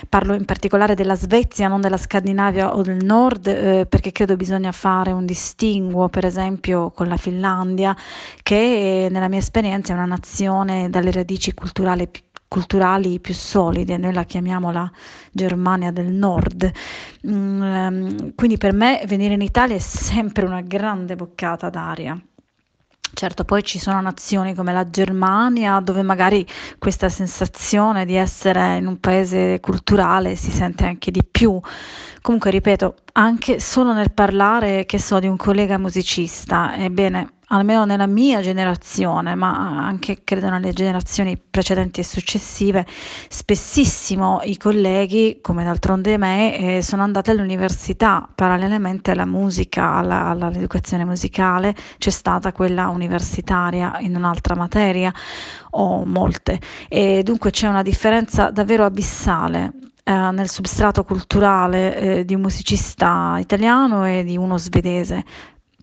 Parlo 0.09 0.35
in 0.35 0.45
particolare 0.45 0.95
della 0.95 1.17
Svezia, 1.17 1.67
non 1.67 1.81
della 1.81 1.97
Scandinavia 1.97 2.77
o 2.77 2.83
del 2.83 3.05
nord, 3.05 3.49
eh, 3.49 3.87
perché 3.89 4.13
credo 4.13 4.37
bisogna 4.37 4.71
fare 4.71 5.11
un 5.11 5.27
distinguo, 5.27 6.09
per 6.09 6.25
esempio, 6.25 6.93
con 6.93 7.09
la 7.09 7.17
Finlandia, 7.17 7.97
che 8.41 9.09
nella 9.11 9.29
mia 9.29 9.41
esperienza 9.41 9.93
è 9.93 9.97
una 9.97 10.07
nazione 10.07 10.89
dalle 10.89 11.11
radici 11.11 11.53
culturali 11.53 12.07
più 12.07 12.23
culturali 12.53 13.19
più 13.19 13.33
solide, 13.33 13.97
noi 13.97 14.13
la 14.13 14.25
chiamiamo 14.25 14.71
la 14.73 14.91
Germania 15.31 15.91
del 15.91 16.09
Nord. 16.09 16.71
Mm, 17.27 17.63
ehm, 17.63 18.35
quindi 18.35 18.59
per 18.59 18.75
me 18.75 19.03
venire 19.07 19.33
in 19.33 19.41
Italia 19.41 19.75
è 19.75 19.79
sempre 19.79 20.45
una 20.45 20.61
grande 20.61 21.17
boccata 21.17 21.71
d'aria. 21.71 22.21
Certo, 23.15 23.45
poi 23.45 23.63
ci 23.63 23.79
sono 23.79 24.03
nazioni 24.03 24.55
come 24.55 24.75
la 24.75 24.91
Germania 24.91 25.81
dove 25.81 26.03
magari 26.03 26.47
questa 26.79 27.09
sensazione 27.09 28.05
di 28.05 28.17
essere 28.17 28.77
in 28.77 28.87
un 28.87 29.01
paese 29.01 29.59
culturale 29.61 30.37
si 30.37 30.51
sente 30.51 30.85
anche 30.85 31.11
di 31.11 31.23
più. 31.25 31.59
Comunque, 32.21 32.51
ripeto, 32.51 32.97
anche 33.13 33.61
solo 33.61 33.95
nel 33.95 34.13
parlare, 34.13 34.85
che 34.85 34.99
so, 34.99 35.19
di 35.21 35.27
un 35.27 35.37
collega 35.39 35.79
musicista, 35.79 36.77
ebbene, 36.77 37.41
almeno 37.53 37.85
nella 37.85 38.07
mia 38.07 38.41
generazione, 38.41 39.35
ma 39.35 39.87
anche 39.87 40.23
credo 40.25 40.49
nelle 40.49 40.73
generazioni 40.73 41.39
precedenti 41.39 42.01
e 42.01 42.05
successive, 42.05 42.87
spessissimo 43.29 44.41
i 44.45 44.57
colleghi, 44.57 45.39
come 45.41 45.63
d'altronde 45.65 46.17
me, 46.17 46.77
eh, 46.77 46.83
sono 46.83 47.03
andati 47.03 47.31
all'università 47.31 48.29
parallelamente 48.35 49.11
alla 49.11 49.27
musica, 49.27 49.95
alla, 49.95 50.27
all'educazione 50.29 51.05
musicale, 51.05 51.75
c'è 51.99 52.11
stata 52.11 52.53
quella 52.53 52.89
universitaria 52.89 53.99
in 54.01 54.17
un'altra 54.17 54.55
materia 54.55 55.13
o 55.71 56.05
molte. 56.05 56.59
E 56.89 57.23
dunque 57.23 57.51
c'è 57.51 57.69
una 57.69 57.83
differenza 57.83 58.51
davvero 58.51 58.85
abissale 58.85 59.73
eh, 60.05 60.13
nel 60.13 60.49
substrato 60.49 61.05
culturale 61.05 61.97
eh, 61.97 62.25
di 62.25 62.35
un 62.35 62.41
musicista 62.41 63.37
italiano 63.39 64.05
e 64.07 64.25
di 64.25 64.37
uno 64.37 64.59
svedese. 64.59 65.25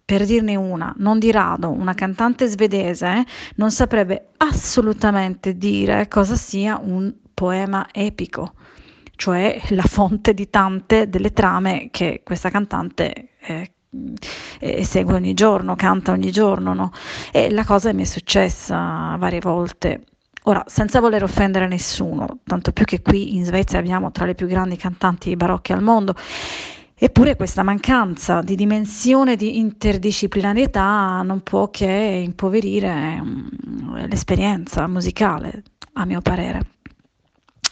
Per 0.10 0.26
dirne 0.26 0.56
una, 0.56 0.92
non 0.98 1.20
di 1.20 1.30
rado, 1.30 1.70
una 1.70 1.94
cantante 1.94 2.48
svedese 2.48 3.24
non 3.58 3.70
saprebbe 3.70 4.30
assolutamente 4.38 5.56
dire 5.56 6.08
cosa 6.08 6.36
sia 6.36 6.80
un 6.84 7.14
poema 7.32 7.88
epico, 7.92 8.54
cioè 9.16 9.62
la 9.70 9.84
fonte 9.84 10.34
di 10.34 10.50
tante 10.50 11.10
delle 11.10 11.32
trame 11.32 11.90
che 11.92 12.22
questa 12.24 12.50
cantante 12.50 13.34
eh, 13.40 14.84
segue 14.84 15.14
ogni 15.14 15.36
giorno, 15.36 15.76
canta 15.76 16.12
ogni 16.12 16.32
giorno, 16.32 16.74
no? 16.74 16.92
E 17.32 17.52
la 17.52 17.64
cosa 17.64 17.94
mi 17.94 18.02
è 18.02 18.06
successa 18.06 19.16
varie 19.20 19.42
volte. 19.42 20.06
Ora, 20.46 20.64
senza 20.66 21.00
voler 21.00 21.22
offendere 21.22 21.68
nessuno, 21.68 22.40
tanto 22.46 22.72
più 22.72 22.84
che 22.84 23.04
qui 23.04 23.36
in 23.36 23.46
Svezia 23.46 23.78
abbiamo 23.78 24.10
tra 24.10 24.26
le 24.26 24.34
più 24.34 24.48
grandi 24.48 24.76
cantanti 24.76 25.36
barocche 25.36 25.74
al 25.74 25.84
mondo, 25.84 26.16
eppure 27.00 27.38
questa 27.38 27.64
mancanza 27.64 28.42
di 28.42 28.56
dimensione 28.56 29.38
di 29.38 29.58
interdisciplinarietà 29.58 31.22
non 31.24 31.42
può 31.42 31.70
che 31.70 31.88
impoverire 32.24 33.22
mm, 33.22 34.06
l'esperienza 34.08 34.86
musicale, 34.88 35.64
a 35.94 36.06
mio 36.06 36.20
parere. 36.22 36.78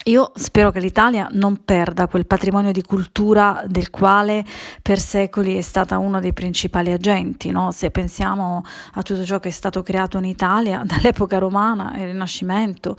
Io 0.04 0.32
spero 0.36 0.70
che 0.70 0.80
l'Italia 0.80 1.28
non 1.32 1.64
perda 1.64 2.08
quel 2.08 2.24
patrimonio 2.24 2.72
di 2.72 2.82
cultura 2.82 3.62
del 3.66 3.90
quale 3.90 4.42
per 4.80 4.98
secoli 4.98 5.56
è 5.56 5.60
stata 5.60 5.98
uno 5.98 6.18
dei 6.18 6.32
principali 6.32 6.92
agenti. 6.92 7.50
No? 7.50 7.72
Se 7.72 7.90
pensiamo 7.90 8.64
a 8.94 9.02
tutto 9.02 9.26
ciò 9.26 9.38
che 9.38 9.48
è 9.48 9.52
stato 9.52 9.82
creato 9.82 10.16
in 10.16 10.24
Italia 10.24 10.82
dall'epoca 10.86 11.36
romana 11.36 11.94
il 11.98 12.06
Rinascimento, 12.06 12.96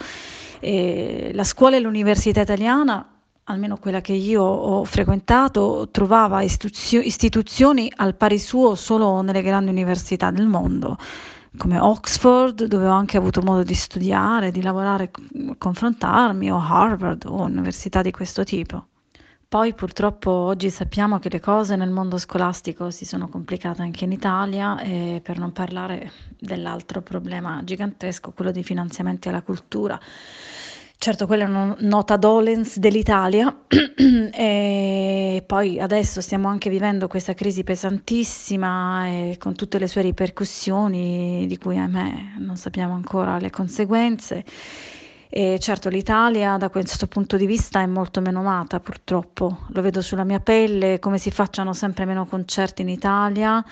la 0.61 1.43
scuola 1.43 1.77
e 1.77 1.79
l'università 1.79 2.41
italiana 2.41 3.18
almeno 3.49 3.77
quella 3.77 3.99
che 3.99 4.13
io 4.13 4.43
ho 4.43 4.83
frequentato, 4.85 5.89
trovava 5.91 6.41
istituzioni 6.41 7.91
al 7.95 8.15
pari 8.15 8.37
suo 8.39 8.75
solo 8.75 9.21
nelle 9.21 9.41
grandi 9.41 9.71
università 9.71 10.31
del 10.31 10.47
mondo 10.47 10.97
come 11.57 11.79
Oxford, 11.79 12.65
dove 12.65 12.85
ho 12.85 12.91
anche 12.91 13.17
avuto 13.17 13.41
modo 13.41 13.63
di 13.63 13.73
studiare, 13.73 14.51
di 14.51 14.61
lavorare, 14.61 15.09
confrontarmi, 15.57 16.51
o 16.51 16.59
Harvard 16.59 17.25
o 17.25 17.41
università 17.41 18.03
di 18.03 18.11
questo 18.11 18.43
tipo. 18.43 18.85
Poi 19.49 19.73
purtroppo 19.73 20.29
oggi 20.29 20.69
sappiamo 20.69 21.17
che 21.17 21.29
le 21.29 21.39
cose 21.39 21.75
nel 21.75 21.89
mondo 21.89 22.19
scolastico 22.19 22.91
si 22.91 23.03
sono 23.03 23.29
complicate 23.29 23.81
anche 23.81 24.03
in 24.03 24.11
Italia, 24.11 24.79
e 24.79 25.21
per 25.23 25.39
non 25.39 25.51
parlare 25.51 26.11
dell'altro 26.39 27.01
problema 27.01 27.61
gigantesco, 27.63 28.29
quello 28.29 28.51
dei 28.51 28.63
finanziamenti 28.63 29.27
alla 29.27 29.41
cultura. 29.41 29.99
Certo, 31.01 31.27
quella 31.27 31.45
è 31.45 31.47
una 31.47 31.75
nota 31.79 32.17
dolens 32.17 32.77
dell'Italia. 32.77 33.55
E 34.31 35.43
poi 35.45 35.79
adesso 35.79 36.21
stiamo 36.21 36.47
anche 36.49 36.69
vivendo 36.69 37.07
questa 37.07 37.33
crisi 37.33 37.63
pesantissima 37.63 39.07
e 39.07 39.35
con 39.39 39.55
tutte 39.55 39.79
le 39.79 39.87
sue 39.87 40.01
ripercussioni 40.01 41.45
di 41.47 41.57
cui 41.57 41.77
ahimè 41.77 42.35
non 42.39 42.55
sappiamo 42.57 42.93
ancora 42.93 43.37
le 43.39 43.49
conseguenze. 43.49 44.43
E 45.29 45.57
certo 45.59 45.89
l'Italia 45.89 46.57
da 46.57 46.69
questo 46.69 47.07
punto 47.07 47.37
di 47.37 47.45
vista 47.45 47.81
è 47.81 47.85
molto 47.85 48.19
meno 48.21 48.39
amata 48.39 48.79
purtroppo, 48.79 49.65
lo 49.69 49.81
vedo 49.81 50.01
sulla 50.01 50.23
mia 50.23 50.39
pelle, 50.39 50.99
come 50.99 51.17
si 51.17 51.31
facciano 51.31 51.73
sempre 51.73 52.05
meno 52.05 52.25
concerti 52.25 52.81
in 52.81 52.89
Italia 52.89 53.63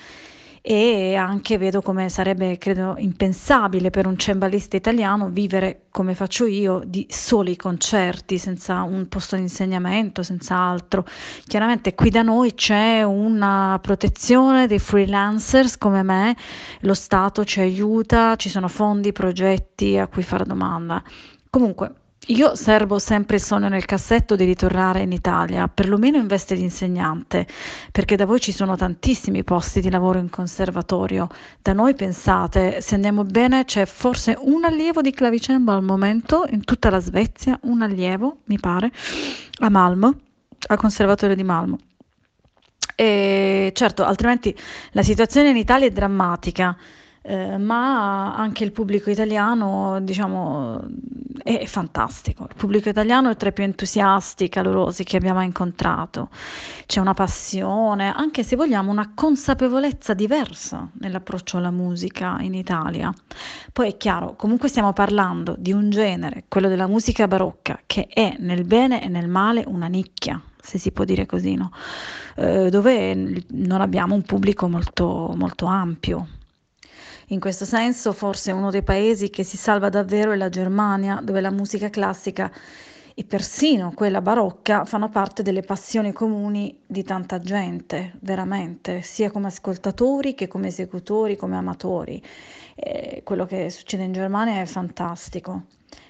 e 0.70 1.16
anche 1.16 1.58
vedo 1.58 1.82
come 1.82 2.10
sarebbe, 2.10 2.58
credo, 2.58 2.96
impensabile 2.98 3.90
per 3.90 4.06
un 4.06 4.18
cembalista 4.18 4.76
italiano 4.76 5.30
vivere 5.30 5.84
come 5.92 6.14
faccio 6.14 6.46
io 6.46 6.82
di 6.86 7.08
soli 7.10 7.56
concerti, 7.56 8.38
senza 8.38 8.82
un 8.82 9.08
posto 9.08 9.38
di 9.38 9.44
insegnamento, 9.44 10.24
senza 10.24 10.58
altro. 10.58 11.06
Chiaramente 11.46 11.96
qui 11.96 12.10
da 12.10 12.22
noi 12.22 12.54
c'è 12.54 13.02
una 13.02 13.80
protezione 13.82 14.68
dei 14.68 14.80
freelancers 14.80 15.78
come 15.78 16.04
me, 16.04 16.36
lo 16.82 16.94
Stato 16.94 17.46
ci 17.46 17.62
aiuta, 17.62 18.36
ci 18.36 18.50
sono 18.50 18.68
fondi, 18.68 19.14
progetti 19.14 19.98
a 19.98 20.08
cui 20.08 20.24
fare 20.24 20.44
domanda. 20.44 21.02
Comunque, 21.50 21.94
io 22.28 22.56
servo 22.56 23.00
sempre 23.00 23.38
il 23.38 23.42
sogno 23.42 23.70
nel 23.70 23.86
cassetto 23.86 24.36
di 24.36 24.44
ritornare 24.44 25.02
in 25.02 25.12
Italia, 25.12 25.68
perlomeno 25.68 26.18
in 26.18 26.28
veste 26.28 26.56
di 26.56 26.62
insegnante, 26.62 27.48
perché 27.92 28.18
da 28.18 28.26
voi 28.26 28.40
ci 28.42 28.52
sono 28.52 28.76
tantissimi 28.76 29.44
posti 29.44 29.80
di 29.80 29.90
lavoro 29.90 30.20
in 30.20 30.30
conservatorio. 30.30 31.30
Da 31.62 31.72
noi, 31.72 31.94
pensate, 31.94 32.82
se 32.82 32.96
andiamo 32.96 33.24
bene, 33.24 33.64
c'è 33.64 33.86
forse 33.86 34.36
un 34.40 34.66
allievo 34.66 35.02
di 35.02 35.12
clavicembo 35.12 35.72
al 35.72 35.84
momento 35.84 36.46
in 36.50 36.66
tutta 36.66 36.90
la 36.90 37.00
Svezia, 37.00 37.58
un 37.64 37.82
allievo, 37.82 38.40
mi 38.46 38.60
pare, 38.60 38.92
a 39.60 39.70
Malmo, 39.70 40.14
al 40.68 40.78
conservatorio 40.78 41.36
di 41.36 41.44
Malmo. 41.44 41.78
E 42.94 43.72
certo, 43.74 44.04
altrimenti 44.04 44.54
la 44.92 45.04
situazione 45.04 45.50
in 45.50 45.58
Italia 45.58 45.88
è 45.88 45.92
drammatica. 45.92 46.76
Eh, 47.30 47.58
ma 47.58 48.38
anche 48.38 48.64
il 48.64 48.72
pubblico 48.72 49.10
italiano, 49.10 50.00
diciamo, 50.00 50.82
è 51.44 51.66
fantastico. 51.66 52.46
Il 52.48 52.56
pubblico 52.56 52.88
italiano 52.88 53.30
è 53.30 53.36
tra 53.36 53.50
i 53.50 53.54
più 53.54 53.66
entusiasti, 53.66 54.48
calorosi 54.48 55.04
che 55.04 55.18
abbiamo 55.18 55.42
incontrato. 55.42 56.30
C'è 56.86 57.02
una 57.02 57.14
passione, 57.14 58.14
anche 58.16 58.44
se 58.44 58.56
vogliamo 58.56 58.92
una 58.92 59.12
consapevolezza 59.14 60.14
diversa 60.14 60.90
nell'approccio 61.02 61.58
alla 61.58 61.70
musica 61.70 62.38
in 62.40 62.54
Italia. 62.54 63.14
Poi 63.74 63.90
è 63.90 63.98
chiaro, 63.98 64.36
comunque 64.38 64.70
stiamo 64.70 64.94
parlando 64.94 65.54
di 65.60 65.74
un 65.74 65.90
genere, 65.90 66.46
quello 66.48 66.70
della 66.70 66.88
musica 66.88 67.28
barocca, 67.28 67.82
che 67.86 68.08
è 68.08 68.38
nel 68.40 68.64
bene 68.64 69.04
e 69.04 69.10
nel 69.10 69.28
male 69.28 69.66
una 69.68 69.88
nicchia, 69.88 70.42
se 70.62 70.78
si 70.78 70.94
può 70.94 71.04
dire 71.04 71.26
così, 71.26 71.56
no? 71.56 71.72
eh, 72.36 72.70
dove 72.70 73.44
non 73.50 73.82
abbiamo 73.82 74.16
un 74.16 74.22
pubblico 74.22 74.70
molto, 74.70 75.34
molto 75.36 75.66
ampio. 75.66 76.28
In 77.30 77.42
questo 77.42 77.66
senso 77.66 78.14
forse 78.14 78.54
uno 78.54 78.72
dei 78.72 78.84
paesi 78.84 79.30
che 79.30 79.44
si 79.44 79.58
salva 79.58 79.90
davvero 79.90 80.32
è 80.32 80.38
la 80.38 80.48
Germania, 80.48 81.20
dove 81.22 81.42
la 81.42 81.52
musica 81.52 81.90
classica 81.90 82.50
e 83.14 83.26
persino 83.26 83.92
quella 83.92 84.22
barocca 84.22 84.86
fanno 84.86 85.10
parte 85.10 85.44
delle 85.44 85.62
passioni 85.62 86.14
comuni 86.14 86.84
di 86.86 87.04
tanta 87.04 87.40
gente, 87.40 88.14
veramente, 88.22 89.02
sia 89.02 89.30
come 89.30 89.48
ascoltatori 89.48 90.36
che 90.36 90.48
come 90.48 90.68
esecutori, 90.68 91.36
come 91.36 91.58
amatori. 91.58 92.24
E 92.76 93.22
quello 93.26 93.46
che 93.46 93.70
succede 93.72 94.04
in 94.04 94.14
Germania 94.14 94.62
è 94.62 94.66
fantastico. 94.66 95.66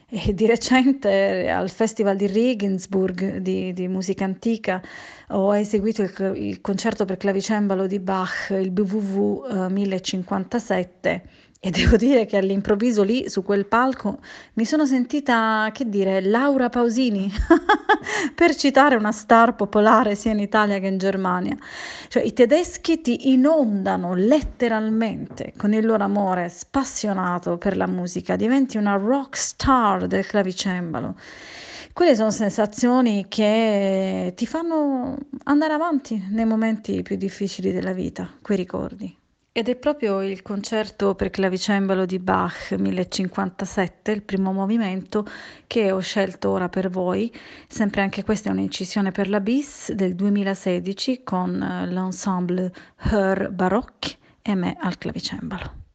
E 0.09 0.33
di 0.33 0.45
recente 0.45 1.49
al 1.49 1.69
Festival 1.69 2.15
di 2.15 2.27
Regensburg 2.27 3.39
di, 3.39 3.73
di 3.73 3.89
musica 3.89 4.23
antica 4.23 4.81
ho 5.31 5.53
eseguito 5.53 6.01
il, 6.01 6.33
il, 6.37 6.61
concerto 6.61 7.03
per 7.03 7.17
clavicembalo 7.17 7.87
di 7.87 7.99
Bach, 7.99 8.47
il 8.51 8.71
BWV 8.71 9.65
eh, 9.65 9.69
1057 9.69 11.23
e 11.59 11.71
devo 11.71 11.95
dire 11.97 12.25
che 12.25 12.37
all'improvviso 12.37 13.01
lì 13.03 13.29
su 13.29 13.43
quel 13.43 13.65
palco 13.65 14.19
mi 14.53 14.65
sono 14.65 14.85
sentita, 14.85 15.69
che 15.73 15.89
dire, 15.89 16.21
Laura 16.21 16.69
Pausini, 16.69 17.31
per 18.35 18.55
citare 18.55 18.95
una 18.95 19.11
star 19.11 19.55
popolare 19.55 20.15
sia 20.15 20.31
in 20.31 20.39
Italia 20.39 20.79
che 20.79 20.87
in 20.87 20.97
Germania. 20.99 21.57
Cioè 22.09 22.23
i 22.23 22.33
tedeschi 22.33 23.01
ti 23.01 23.31
inondano 23.31 24.13
letteralmente 24.13 25.53
con 25.57 25.73
il 25.73 25.85
loro 25.85 26.03
amore 26.03 26.49
spassionato 26.49 27.57
per 27.57 27.75
la 27.75 27.87
musica, 27.87 28.35
diventi 28.35 28.77
una 28.77 28.95
rock 28.95 29.35
star 29.35 30.05
del 30.05 30.25
clavicembalo. 30.25 31.15
Quelle 31.91 32.15
sono 32.15 32.29
sensazioni 32.29 33.25
che 33.27 34.31
ti 34.35 34.45
fanno 34.45 35.17
andare 35.45 35.73
avanti 35.73 36.23
nei 36.29 36.45
momenti 36.45 37.01
più 37.01 37.15
difficili 37.15 37.71
della 37.71 37.93
vita, 37.93 38.31
quei 38.43 38.57
ricordi. 38.57 39.17
Ed 39.57 39.69
è 39.69 39.75
proprio 39.75 40.21
il 40.21 40.43
concerto 40.43 41.15
per 41.15 41.31
clavicembalo 41.31 42.05
di 42.05 42.19
Bach 42.19 42.75
1057, 42.77 44.11
il 44.11 44.21
primo 44.21 44.53
movimento, 44.53 45.25
che 45.65 45.91
ho 45.91 45.97
scelto 45.97 46.51
ora 46.51 46.69
per 46.69 46.91
voi. 46.91 47.33
Sempre 47.67 48.01
anche 48.01 48.23
questa 48.23 48.49
è 48.49 48.51
un'incisione 48.51 49.11
per 49.11 49.27
la 49.27 49.39
BIS 49.39 49.93
del 49.93 50.13
2016 50.13 51.23
con 51.23 51.59
eh, 51.59 51.87
l'ensemble 51.87 52.71
Hör 53.09 53.49
Baroque 53.49 54.17
e 54.43 54.53
me 54.53 54.77
al 54.79 54.95
clavicembalo. 54.99 55.85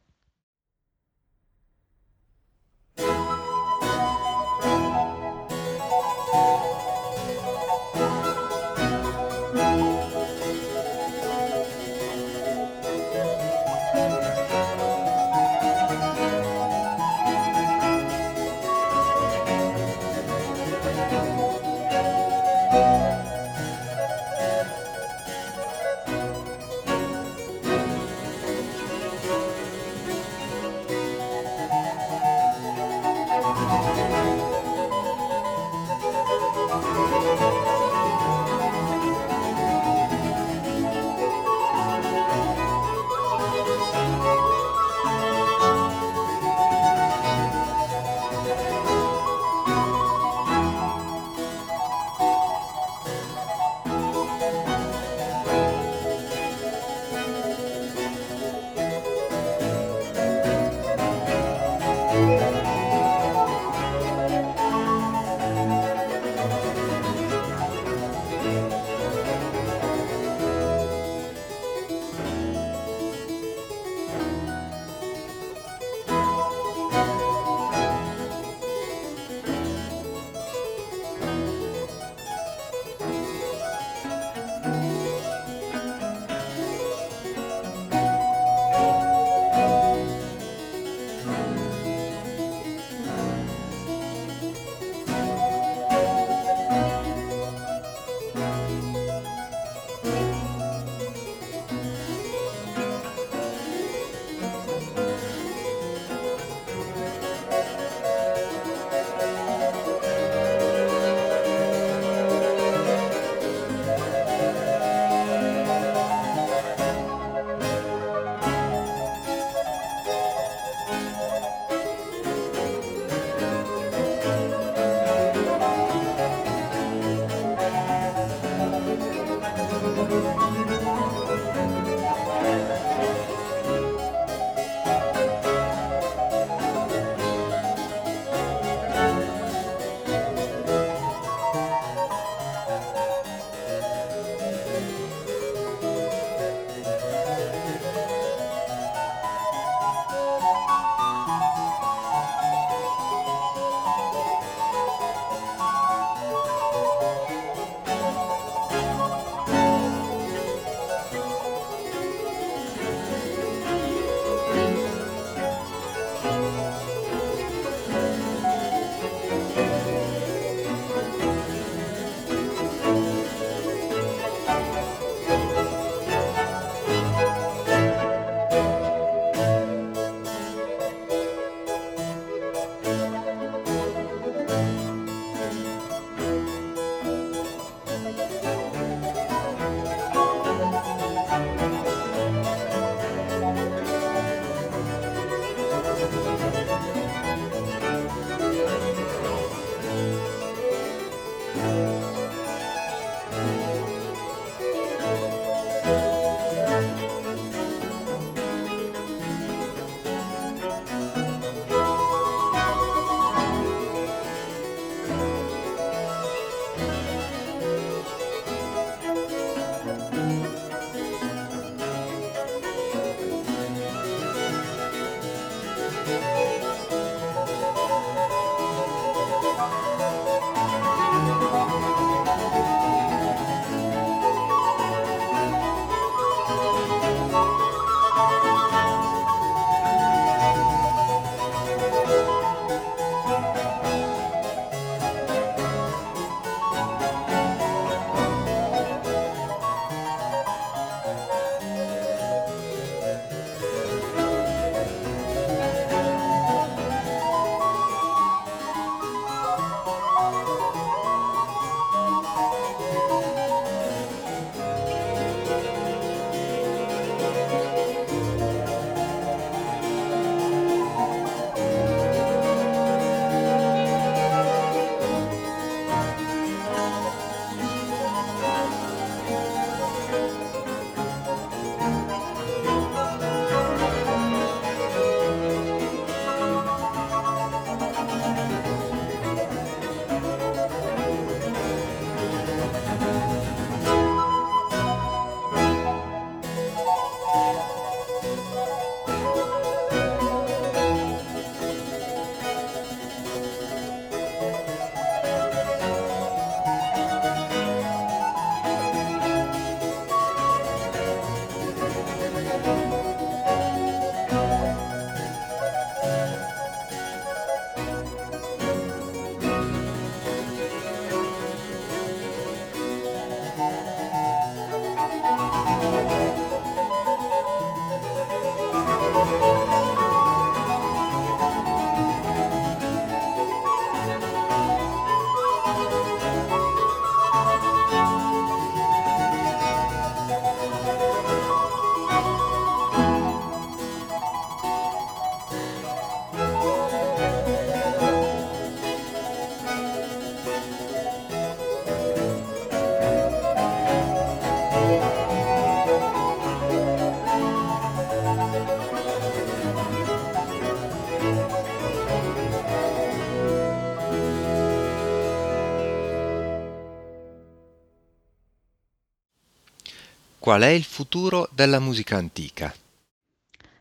Qual 370.43 370.63
è 370.63 370.67
il 370.67 370.83
futuro 370.83 371.47
della 371.53 371.79
musica 371.79 372.17
antica? 372.17 372.75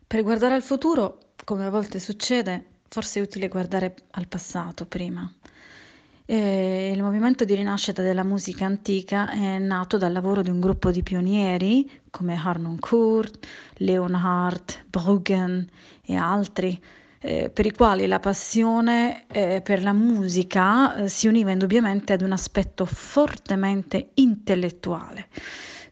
Per 0.06 0.22
guardare 0.22 0.54
al 0.54 0.62
futuro, 0.62 1.32
come 1.42 1.66
a 1.66 1.70
volte 1.70 1.98
succede, 1.98 2.66
forse 2.88 3.18
è 3.18 3.22
utile 3.24 3.48
guardare 3.48 3.96
al 4.12 4.28
passato 4.28 4.86
prima. 4.86 5.28
E 6.24 6.92
il 6.94 7.02
movimento 7.02 7.44
di 7.44 7.56
rinascita 7.56 8.00
della 8.02 8.22
musica 8.22 8.64
antica 8.64 9.28
è 9.32 9.58
nato 9.58 9.98
dal 9.98 10.12
lavoro 10.12 10.42
di 10.42 10.50
un 10.50 10.60
gruppo 10.60 10.92
di 10.92 11.02
pionieri 11.02 12.02
come 12.10 12.40
Harnon 12.40 12.78
Kurt, 12.78 13.44
Leonhard, 13.78 14.84
Bruggen 14.86 15.68
e 16.00 16.14
altri, 16.14 16.80
eh, 17.18 17.50
per 17.50 17.66
i 17.66 17.72
quali 17.72 18.06
la 18.06 18.20
passione 18.20 19.26
eh, 19.26 19.62
per 19.62 19.82
la 19.82 19.92
musica 19.92 20.94
eh, 20.94 21.08
si 21.08 21.26
univa 21.26 21.50
indubbiamente 21.50 22.12
ad 22.12 22.22
un 22.22 22.30
aspetto 22.30 22.84
fortemente 22.84 24.10
intellettuale 24.14 25.26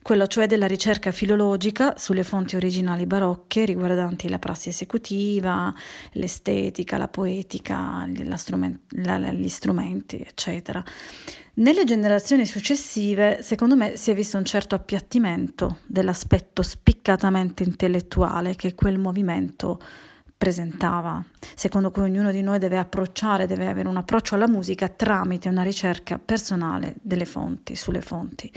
quello 0.03 0.27
cioè 0.27 0.47
della 0.47 0.67
ricerca 0.67 1.13
filologica 1.13 1.95
sulle 1.99 2.25
fonti 2.25 2.57
originali 2.57 3.07
barocche 3.07 3.65
riguardanti 3.65 4.29
la 4.29 4.39
prassi 4.39 4.71
esecutiva, 4.71 5.73
l'estetica, 6.13 6.97
la 6.97 7.09
poetica, 7.09 8.07
gli 8.07 9.49
strumenti, 9.49 10.21
eccetera. 10.21 10.83
Nelle 11.55 11.85
generazioni 11.85 12.47
successive, 12.47 13.43
secondo 13.43 13.77
me, 13.77 13.97
si 13.97 14.11
è 14.11 14.15
visto 14.15 14.39
un 14.39 14.45
certo 14.45 14.75
appiattimento 14.75 15.81
dell'aspetto 15.87 16.63
spiccatamente 16.63 17.63
intellettuale 17.65 18.57
che 18.57 18.75
quel 18.75 18.99
movimento 18.99 19.79
presentava, 20.39 21.23
secondo 21.55 21.91
cui 21.91 22.05
ognuno 22.05 22.33
di 22.33 22.41
noi 22.41 22.59
deve 22.59 22.79
approcciare, 22.79 23.47
deve 23.47 23.67
avere 23.67 23.89
un 23.89 23.99
approccio 23.99 24.37
alla 24.37 24.49
musica 24.49 24.89
tramite 24.89 25.51
una 25.51 25.63
ricerca 25.63 26.19
personale 26.19 26.95
delle 27.03 27.27
fonti, 27.27 27.77
sulle 27.77 28.01
fonti. 28.01 28.51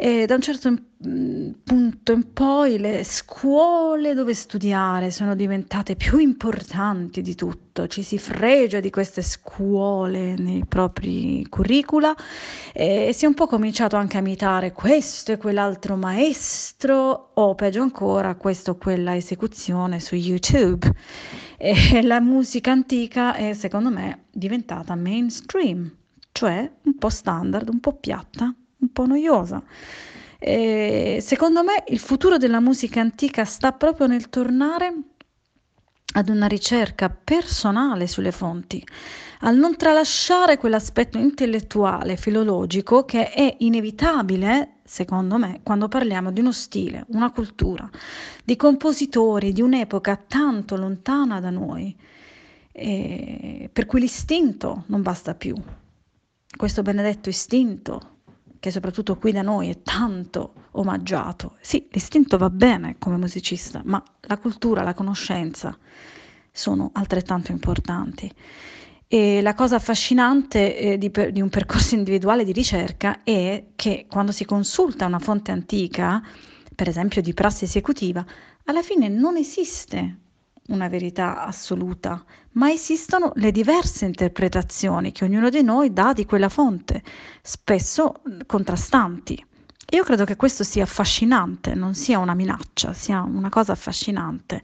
E 0.00 0.26
da 0.26 0.36
un 0.36 0.40
certo 0.40 0.70
mm, 0.70 1.50
punto 1.64 2.12
in 2.12 2.32
poi 2.32 2.78
le 2.78 3.02
scuole 3.02 4.14
dove 4.14 4.32
studiare 4.32 5.10
sono 5.10 5.34
diventate 5.34 5.96
più 5.96 6.18
importanti 6.18 7.20
di 7.20 7.34
tutto, 7.34 7.88
ci 7.88 8.04
si 8.04 8.16
fregia 8.16 8.78
di 8.78 8.90
queste 8.90 9.22
scuole 9.22 10.36
nei 10.36 10.64
propri 10.66 11.44
curricula 11.48 12.14
e 12.72 13.10
si 13.12 13.24
è 13.24 13.26
un 13.26 13.34
po' 13.34 13.48
cominciato 13.48 13.96
anche 13.96 14.18
a 14.18 14.20
imitare 14.20 14.70
questo 14.70 15.32
e 15.32 15.36
quell'altro 15.36 15.96
maestro 15.96 17.32
o 17.34 17.56
peggio 17.56 17.82
ancora 17.82 18.36
questo 18.36 18.70
o 18.72 18.76
quella 18.76 19.16
esecuzione 19.16 19.98
su 19.98 20.14
YouTube. 20.14 20.92
E 21.56 22.02
la 22.02 22.20
musica 22.20 22.70
antica 22.70 23.34
è 23.34 23.52
secondo 23.52 23.90
me 23.90 24.26
diventata 24.30 24.94
mainstream, 24.94 25.92
cioè 26.30 26.70
un 26.84 26.96
po' 26.98 27.08
standard, 27.08 27.68
un 27.68 27.80
po' 27.80 27.94
piatta, 27.94 28.54
un 28.80 28.92
po' 28.92 29.06
noiosa. 29.06 29.62
E 30.38 31.18
secondo 31.20 31.64
me 31.64 31.84
il 31.88 31.98
futuro 31.98 32.36
della 32.36 32.60
musica 32.60 33.00
antica 33.00 33.44
sta 33.44 33.72
proprio 33.72 34.06
nel 34.06 34.28
tornare 34.28 34.94
ad 36.14 36.28
una 36.28 36.46
ricerca 36.46 37.10
personale 37.10 38.06
sulle 38.06 38.32
fonti, 38.32 38.84
al 39.40 39.56
non 39.56 39.76
tralasciare 39.76 40.56
quell'aspetto 40.56 41.18
intellettuale, 41.18 42.16
filologico 42.16 43.04
che 43.04 43.30
è 43.30 43.56
inevitabile, 43.58 44.76
secondo 44.84 45.36
me, 45.36 45.60
quando 45.62 45.86
parliamo 45.86 46.32
di 46.32 46.40
uno 46.40 46.52
stile, 46.52 47.04
una 47.08 47.30
cultura, 47.30 47.88
di 48.42 48.56
compositori 48.56 49.52
di 49.52 49.60
un'epoca 49.60 50.16
tanto 50.16 50.76
lontana 50.76 51.40
da 51.40 51.50
noi, 51.50 51.94
per 52.72 53.86
cui 53.86 54.00
l'istinto 54.00 54.84
non 54.86 55.02
basta 55.02 55.34
più. 55.34 55.54
Questo 56.56 56.82
benedetto 56.82 57.28
istinto 57.28 58.17
che 58.60 58.70
soprattutto 58.70 59.16
qui 59.16 59.32
da 59.32 59.42
noi 59.42 59.68
è 59.70 59.82
tanto 59.82 60.52
omaggiato. 60.72 61.56
Sì, 61.60 61.86
l'istinto 61.90 62.38
va 62.38 62.50
bene 62.50 62.96
come 62.98 63.16
musicista, 63.16 63.82
ma 63.84 64.02
la 64.22 64.38
cultura, 64.38 64.82
la 64.82 64.94
conoscenza 64.94 65.76
sono 66.50 66.90
altrettanto 66.94 67.52
importanti. 67.52 68.30
E 69.06 69.40
la 69.40 69.54
cosa 69.54 69.76
affascinante 69.76 70.76
eh, 70.76 70.98
di, 70.98 71.10
di, 71.32 71.40
un 71.40 71.48
percorso 71.48 71.94
individuale 71.94 72.44
di 72.44 72.52
ricerca 72.52 73.22
è 73.22 73.68
che 73.74 74.06
quando 74.08 74.32
si 74.32 74.44
consulta 74.44 75.06
una 75.06 75.18
fonte 75.18 75.50
antica, 75.50 76.22
per 76.74 76.88
esempio 76.88 77.22
di 77.22 77.32
prassi 77.32 77.64
esecutiva, 77.64 78.24
alla 78.64 78.82
fine 78.82 79.08
non 79.08 79.36
esiste 79.38 80.18
una 80.68 80.88
verità 80.88 81.44
assoluta, 81.44 82.22
ma 82.52 82.70
esistono 82.70 83.32
le 83.36 83.52
diverse 83.52 84.04
interpretazioni 84.04 85.12
che 85.12 85.24
ognuno 85.24 85.48
di 85.48 85.62
noi 85.62 85.92
dà 85.92 86.12
di 86.12 86.24
quella 86.24 86.48
fonte, 86.48 87.02
spesso 87.42 88.20
contrastanti. 88.46 89.44
Io 89.90 90.04
credo 90.04 90.24
che 90.24 90.36
questo 90.36 90.64
sia 90.64 90.82
affascinante, 90.82 91.74
non 91.74 91.94
sia 91.94 92.18
una 92.18 92.34
minaccia, 92.34 92.92
sia 92.92 93.22
una 93.22 93.48
cosa 93.48 93.72
affascinante. 93.72 94.60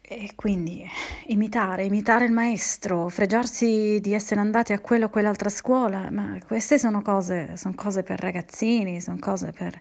E 0.00 0.32
quindi 0.36 0.88
imitare, 1.26 1.84
imitare 1.84 2.26
il 2.26 2.32
maestro, 2.32 3.08
fregiarsi 3.08 3.98
di 4.00 4.12
essere 4.14 4.38
andati 4.38 4.72
a 4.72 4.78
quella 4.78 5.06
o 5.06 5.08
quell'altra 5.08 5.48
scuola, 5.48 6.08
ma 6.12 6.38
queste 6.46 6.78
sono 6.78 7.02
cose, 7.02 7.56
sono 7.56 7.74
cose 7.74 8.04
per 8.04 8.20
ragazzini, 8.20 9.00
sono 9.00 9.18
cose 9.18 9.50
per 9.50 9.80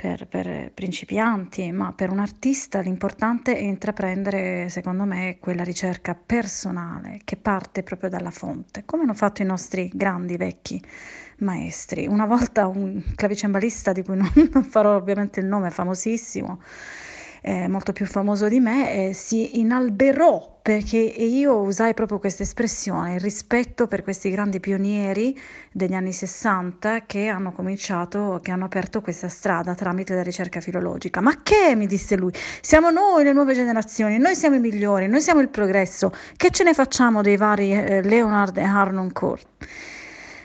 per, 0.00 0.28
per, 0.28 0.70
principianti, 0.72 1.72
ma 1.72 1.92
per 1.92 2.10
un 2.10 2.20
artista 2.20 2.78
l'importante 2.78 3.56
è 3.56 3.62
intraprendere, 3.62 4.68
secondo 4.68 5.02
me, 5.02 5.38
quella 5.40 5.64
ricerca 5.64 6.14
personale 6.14 7.18
che 7.24 7.36
parte 7.36 7.82
proprio 7.82 8.08
dalla 8.08 8.30
fonte, 8.30 8.84
come 8.84 9.02
hanno 9.02 9.14
fatto 9.14 9.42
i 9.42 9.44
nostri 9.44 9.90
grandi 9.92 10.36
vecchi 10.36 10.80
maestri. 11.38 12.06
Una 12.06 12.26
volta 12.26 12.68
un 12.68 13.02
clavicembalista 13.16 13.90
di 13.90 14.04
cui 14.04 14.16
non, 14.16 14.30
farò 14.70 14.94
ovviamente 14.94 15.40
il 15.40 15.46
nome, 15.46 15.70
famosissimo, 15.70 16.60
eh, 17.42 17.68
molto 17.68 17.92
più 17.92 18.06
famoso 18.06 18.48
di 18.48 18.60
me, 18.60 19.08
eh, 19.08 19.12
si 19.12 19.58
inalberò 19.60 20.56
perché 20.68 20.98
io 20.98 21.60
usai 21.60 21.94
proprio 21.94 22.18
questa 22.18 22.42
espressione, 22.42 23.14
il 23.14 23.20
rispetto 23.20 23.86
per 23.86 24.02
questi 24.02 24.28
grandi 24.30 24.60
pionieri 24.60 25.34
degli 25.72 25.94
anni 25.94 26.12
60 26.12 27.06
che 27.06 27.28
hanno 27.28 27.52
cominciato, 27.52 28.38
che 28.42 28.50
hanno 28.50 28.66
aperto 28.66 29.00
questa 29.00 29.28
strada 29.28 29.74
tramite 29.74 30.14
la 30.14 30.22
ricerca 30.22 30.60
filologica. 30.60 31.22
Ma 31.22 31.40
che, 31.42 31.74
mi 31.74 31.86
disse 31.86 32.16
lui, 32.16 32.32
siamo 32.60 32.90
noi 32.90 33.24
le 33.24 33.32
nuove 33.32 33.54
generazioni, 33.54 34.18
noi 34.18 34.34
siamo 34.36 34.56
i 34.56 34.60
migliori, 34.60 35.08
noi 35.08 35.22
siamo 35.22 35.40
il 35.40 35.48
progresso, 35.48 36.12
che 36.36 36.50
ce 36.50 36.64
ne 36.64 36.74
facciamo 36.74 37.22
dei 37.22 37.38
vari 37.38 37.72
eh, 37.72 38.02
Leonard 38.02 38.58
e 38.58 38.62
Harnon 38.62 39.10
Court? 39.12 39.46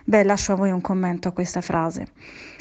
Beh, 0.05 0.23
lascio 0.23 0.53
a 0.53 0.55
voi 0.55 0.71
un 0.71 0.79
commento 0.79 1.27
a 1.27 1.31
questa 1.31 1.59
frase. 1.59 2.07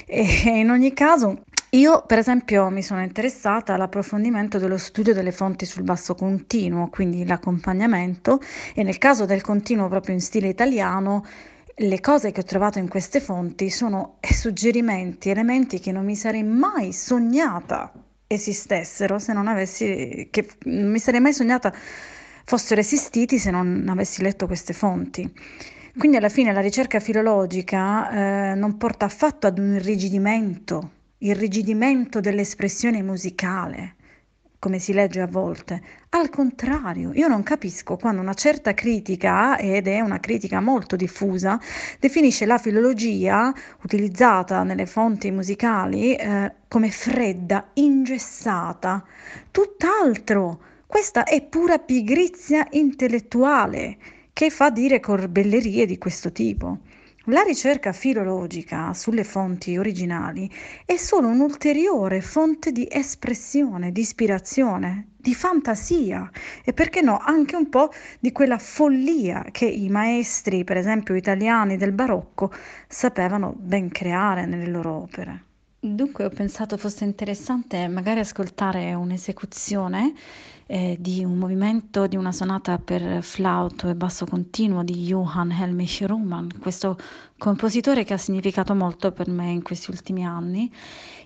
E 0.04 0.50
in 0.58 0.70
ogni 0.70 0.92
caso, 0.92 1.44
io 1.74 2.04
per 2.04 2.18
esempio 2.18 2.68
mi 2.68 2.82
sono 2.82 3.02
interessata 3.02 3.72
all'approfondimento 3.72 4.58
dello 4.58 4.76
studio 4.76 5.14
delle 5.14 5.32
fonti 5.32 5.64
sul 5.64 5.84
basso 5.84 6.14
continuo, 6.14 6.88
quindi 6.88 7.24
l'accompagnamento 7.24 8.40
e 8.74 8.82
nel 8.82 8.98
caso 8.98 9.24
del 9.24 9.40
continuo 9.40 9.88
proprio 9.88 10.14
in 10.14 10.20
stile 10.20 10.48
italiano, 10.48 11.24
le 11.74 12.00
cose 12.00 12.30
che 12.30 12.40
ho 12.40 12.44
trovato 12.44 12.78
in 12.78 12.88
queste 12.88 13.20
fonti 13.20 13.70
sono 13.70 14.18
suggerimenti, 14.20 15.30
elementi 15.30 15.80
che 15.80 15.92
non 15.92 16.04
mi 16.04 16.14
sarei 16.14 16.42
mai 16.42 16.92
sognata 16.92 17.90
esistessero 18.26 19.18
se 19.18 19.32
non 19.32 19.48
avessi, 19.48 20.28
che 20.30 20.46
non 20.64 20.90
mi 20.90 20.98
sarei 20.98 21.20
mai 21.20 21.32
sognata 21.32 21.72
fossero 22.44 22.82
esistiti 22.82 23.38
se 23.38 23.50
non 23.50 23.86
avessi 23.88 24.20
letto 24.20 24.46
queste 24.46 24.74
fonti. 24.74 25.32
Quindi 25.96 26.18
alla 26.18 26.28
fine 26.28 26.52
la 26.52 26.60
ricerca 26.60 27.00
filologica 27.00 28.50
eh, 28.50 28.54
non 28.56 28.76
porta 28.76 29.06
affatto 29.06 29.46
ad 29.46 29.58
un 29.58 29.76
irrigidimento 29.76 31.00
irrigidimento 31.22 32.20
dell'espressione 32.20 33.02
musicale, 33.02 33.94
come 34.58 34.78
si 34.78 34.92
legge 34.92 35.20
a 35.20 35.26
volte. 35.26 35.82
Al 36.10 36.28
contrario, 36.30 37.12
io 37.14 37.28
non 37.28 37.42
capisco 37.42 37.96
quando 37.96 38.20
una 38.20 38.34
certa 38.34 38.74
critica, 38.74 39.56
ed 39.58 39.86
è 39.86 40.00
una 40.00 40.20
critica 40.20 40.60
molto 40.60 40.96
diffusa, 40.96 41.60
definisce 41.98 42.46
la 42.46 42.58
filologia 42.58 43.52
utilizzata 43.82 44.62
nelle 44.62 44.86
fonti 44.86 45.30
musicali 45.30 46.14
eh, 46.14 46.52
come 46.68 46.90
fredda, 46.90 47.70
ingessata, 47.74 49.04
tutt'altro. 49.50 50.60
Questa 50.86 51.24
è 51.24 51.42
pura 51.42 51.78
pigrizia 51.78 52.66
intellettuale 52.70 53.96
che 54.32 54.50
fa 54.50 54.70
dire 54.70 55.00
corbellerie 55.00 55.86
di 55.86 55.98
questo 55.98 56.32
tipo. 56.32 56.78
La 57.26 57.42
ricerca 57.42 57.92
filologica 57.92 58.92
sulle 58.94 59.22
fonti 59.22 59.76
originali 59.76 60.50
è 60.84 60.96
solo 60.96 61.28
un'ulteriore 61.28 62.20
fonte 62.20 62.72
di 62.72 62.88
espressione, 62.90 63.92
di 63.92 64.00
ispirazione, 64.00 65.10
di 65.18 65.32
fantasia 65.32 66.28
e 66.64 66.72
perché 66.72 67.00
no 67.00 67.18
anche 67.18 67.54
un 67.54 67.68
po' 67.68 67.92
di 68.18 68.32
quella 68.32 68.58
follia 68.58 69.46
che 69.52 69.66
i 69.66 69.88
maestri, 69.88 70.64
per 70.64 70.76
esempio 70.78 71.14
italiani 71.14 71.76
del 71.76 71.92
barocco, 71.92 72.50
sapevano 72.88 73.54
ben 73.56 73.88
creare 73.90 74.44
nelle 74.44 74.66
loro 74.66 74.90
opere. 74.92 75.44
Dunque 75.78 76.24
ho 76.24 76.30
pensato 76.30 76.76
fosse 76.76 77.04
interessante 77.04 77.86
magari 77.86 78.18
ascoltare 78.18 78.94
un'esecuzione 78.94 80.12
eh, 80.72 80.96
di 80.98 81.22
un 81.22 81.36
movimento 81.36 82.06
di 82.06 82.16
una 82.16 82.32
sonata 82.32 82.78
per 82.78 83.22
flauto 83.22 83.90
e 83.90 83.94
basso 83.94 84.24
continuo 84.24 84.82
di 84.82 85.04
Johann 85.04 85.50
Helmich 85.50 86.02
Riemann, 86.06 86.48
questo 86.60 86.96
compositore 87.36 88.04
che 88.04 88.14
ha 88.14 88.16
significato 88.16 88.74
molto 88.74 89.12
per 89.12 89.28
me 89.28 89.50
in 89.50 89.60
questi 89.62 89.90
ultimi 89.90 90.24
anni. 90.24 90.72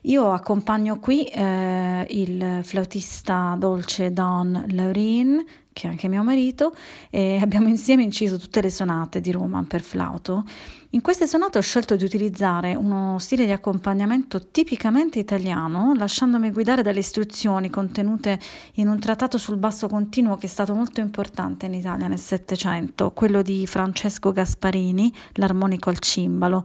Io 0.03 0.33
accompagno 0.33 0.99
qui 0.99 1.27
eh, 1.27 2.05
il 2.11 2.61
flautista 2.65 3.55
dolce 3.57 4.13
Don 4.13 4.65
Laurin 4.71 5.45
che 5.77 5.87
è 5.87 5.91
anche 5.91 6.09
mio 6.09 6.23
marito, 6.23 6.75
e 7.11 7.37
abbiamo 7.43 7.69
insieme 7.69 8.03
inciso 8.03 8.39
tutte 8.39 8.63
le 8.63 8.71
sonate 8.71 9.21
di 9.21 9.31
Roma 9.31 9.63
per 9.69 9.83
flauto. 9.83 10.45
In 10.91 11.03
queste 11.03 11.27
sonate 11.27 11.59
ho 11.59 11.61
scelto 11.61 11.97
di 11.97 12.05
utilizzare 12.05 12.75
uno 12.75 13.19
stile 13.19 13.45
di 13.45 13.51
accompagnamento 13.51 14.47
tipicamente 14.51 15.19
italiano, 15.19 15.93
lasciandomi 15.95 16.51
guidare 16.53 16.81
dalle 16.81 17.01
istruzioni 17.01 17.69
contenute 17.69 18.39
in 18.75 18.89
un 18.89 18.99
trattato 18.99 19.37
sul 19.37 19.59
basso 19.59 19.89
continuo 19.89 20.39
che 20.39 20.47
è 20.47 20.49
stato 20.49 20.73
molto 20.75 21.01
importante 21.01 21.67
in 21.67 21.75
Italia 21.75 22.09
nel 22.09 22.19
Settecento, 22.19 23.11
quello 23.11 23.43
di 23.43 23.67
Francesco 23.67 24.33
Gasparini, 24.33 25.13
l'armonico 25.33 25.91
al 25.91 25.99
cimbalo. 25.99 26.65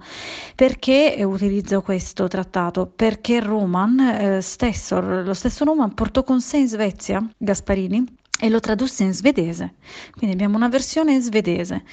Perché 0.55 1.21
utilizzo 1.25 1.81
questo 1.81 2.27
trattato? 2.29 2.85
Perché 2.87 3.41
Roman 3.41 3.99
eh, 3.99 4.41
stesso, 4.41 5.01
lo 5.01 5.33
stesso 5.33 5.65
Roman 5.65 5.93
portò 5.93 6.23
con 6.23 6.39
sé 6.39 6.57
in 6.57 6.67
Svezia 6.69 7.27
Gasparini 7.37 8.19
e 8.43 8.49
lo 8.49 8.59
tradusse 8.59 9.03
in 9.03 9.13
svedese. 9.13 9.75
Quindi 10.17 10.35
abbiamo 10.35 10.57
una 10.57 10.67
versione 10.67 11.13
in 11.13 11.21
svedese. 11.21 11.83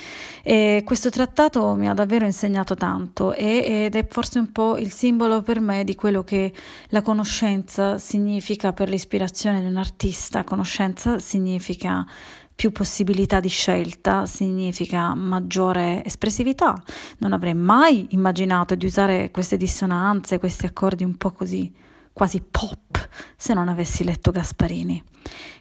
E 0.43 0.83
questo 0.83 1.11
trattato 1.11 1.75
mi 1.75 1.91
ha 1.91 1.93
davvero 1.93 2.25
insegnato 2.25 2.75
tanto 2.75 3.35
e, 3.35 3.85
ed 3.85 3.95
è 3.95 4.07
forse 4.09 4.39
un 4.39 4.51
po' 4.51 4.79
il 4.79 4.91
simbolo 4.91 5.43
per 5.43 5.61
me 5.61 5.85
di 5.85 5.95
quello 5.95 6.25
che 6.25 6.51
la 6.89 7.03
conoscenza 7.03 7.99
significa 7.99 8.73
per 8.73 8.89
l'ispirazione 8.89 9.61
di 9.61 9.67
un 9.67 9.77
artista. 9.77 10.43
Conoscenza 10.43 11.19
significa 11.19 12.07
più 12.55 12.73
possibilità 12.73 13.41
di 13.41 13.49
scelta, 13.49 14.25
significa 14.25 15.15
maggiore 15.15 16.03
espressività. 16.03 16.83
Non 17.19 17.35
avrei 17.35 17.55
mai 17.55 18.07
immaginato 18.13 18.75
di 18.75 18.87
usare 18.87 19.31
queste 19.31 19.59
dissonanze, 19.59 20.39
questi 20.39 20.65
accordi 20.65 21.05
un 21.05 21.17
po' 21.19 21.31
così, 21.33 21.71
quasi 22.19 22.41
pop, 22.43 23.09
se 23.37 23.55
non 23.55 23.69
avessi 23.69 24.03
letto 24.03 24.33
Gasparini. 24.33 25.01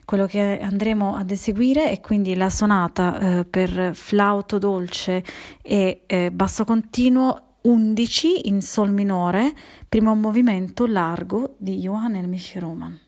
Quello 0.05 0.25
che 0.25 0.59
andremo 0.59 1.15
ad 1.15 1.29
eseguire 1.29 1.91
è 1.91 1.99
quindi 1.99 2.33
la 2.33 2.49
sonata 2.49 3.19
eh, 3.19 3.45
per 3.45 3.91
flauto 3.93 4.57
dolce 4.57 5.23
e 5.61 6.01
eh, 6.07 6.31
basso 6.31 6.65
continuo 6.65 7.57
11 7.61 8.47
in 8.47 8.63
sol 8.63 8.91
minore, 8.91 9.53
primo 9.87 10.15
movimento 10.15 10.87
largo 10.87 11.53
di 11.59 11.77
Johann 11.77 12.15
Elmich 12.15 12.53
Riemann. 12.55 13.06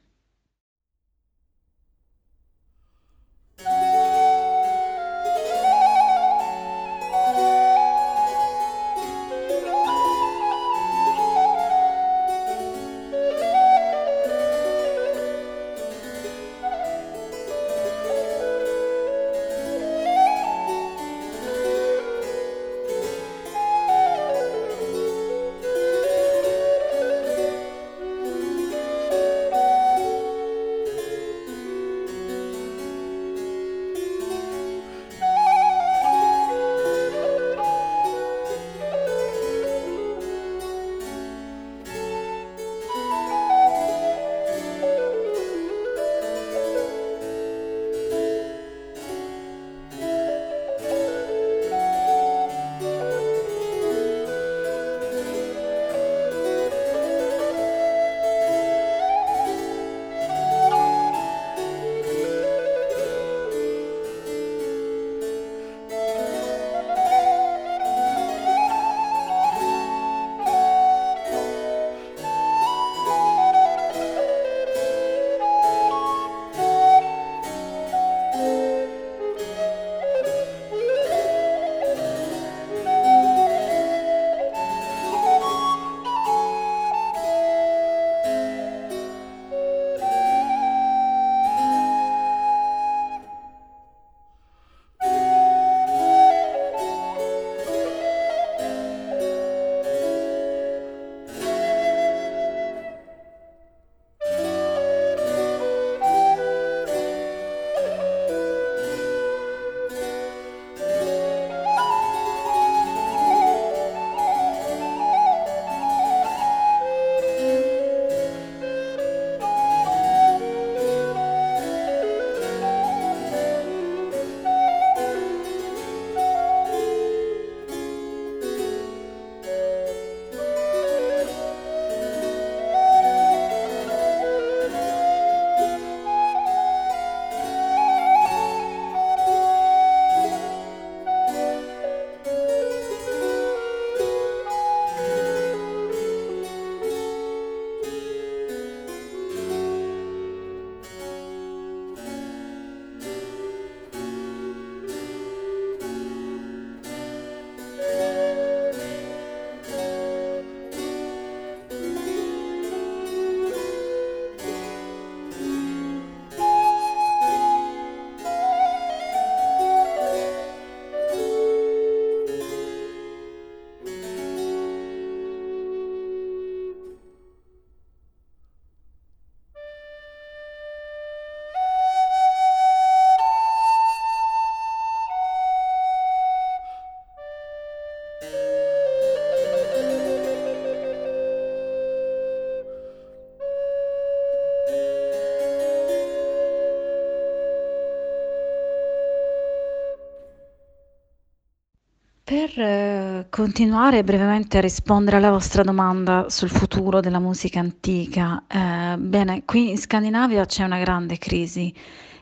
Per 202.59 202.67
eh, 202.67 203.27
continuare 203.29 204.03
brevemente 204.03 204.57
a 204.57 204.59
rispondere 204.59 205.15
alla 205.15 205.31
vostra 205.31 205.63
domanda 205.63 206.25
sul 206.27 206.49
futuro 206.49 206.99
della 206.99 207.19
musica 207.19 207.61
antica, 207.61 208.43
eh, 208.49 208.97
bene, 208.97 209.43
qui 209.45 209.69
in 209.69 209.77
Scandinavia 209.77 210.45
c'è 210.45 210.65
una 210.65 210.79
grande 210.79 211.17
crisi 211.17 211.73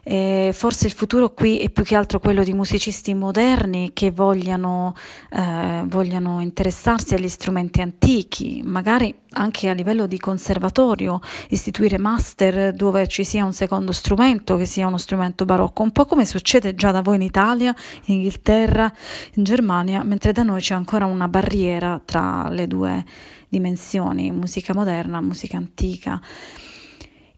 e 0.10 0.52
forse 0.54 0.88
il 0.88 0.94
futuro 0.94 1.34
qui 1.34 1.60
è 1.60 1.70
più 1.70 1.84
che 1.84 1.94
altro 1.94 2.20
quello 2.20 2.42
di 2.46 2.54
musicisti 2.54 3.14
moderni 3.14 3.92
che 3.92 4.12
vogliano, 4.12 4.96
eh, 5.30 5.84
vogliano 5.86 6.40
interessarsi 6.40 7.14
agli 7.14 7.28
strumenti 7.28 7.82
antichi, 7.82 8.62
magari 8.64 9.14
anche 9.32 9.68
a 9.68 9.74
livello 9.74 10.08
di 10.08 10.18
conservatorio, 10.18 11.20
istituire 11.50 11.98
master 11.98 12.72
dove 12.72 13.06
ci 13.10 13.26
sia 13.26 13.44
un 13.44 13.52
secondo 13.52 13.92
strumento, 13.92 14.56
che 14.56 14.66
sia 14.66 14.88
uno 14.88 14.98
strumento 14.98 15.44
barocco, 15.44 15.84
un 15.84 15.92
po' 15.92 16.06
come 16.06 16.26
succede 16.26 16.74
già 16.74 16.92
da 16.92 17.02
voi 17.02 17.16
in 17.16 17.24
Italia, 17.24 17.76
in 18.06 18.16
Inghilterra, 18.16 18.90
in 19.34 19.44
Germania, 19.44 20.04
mentre 20.04 20.32
da 20.32 20.44
noi 20.44 20.62
c'è 20.62 20.74
ancora 20.74 21.06
una 21.06 21.28
barriera 21.28 22.00
tra 22.06 22.48
le 22.48 22.66
due 22.66 23.04
dimensioni, 23.50 24.32
musica 24.32 24.74
moderna, 24.74 25.20
musica 25.20 25.58
antica. 25.58 26.22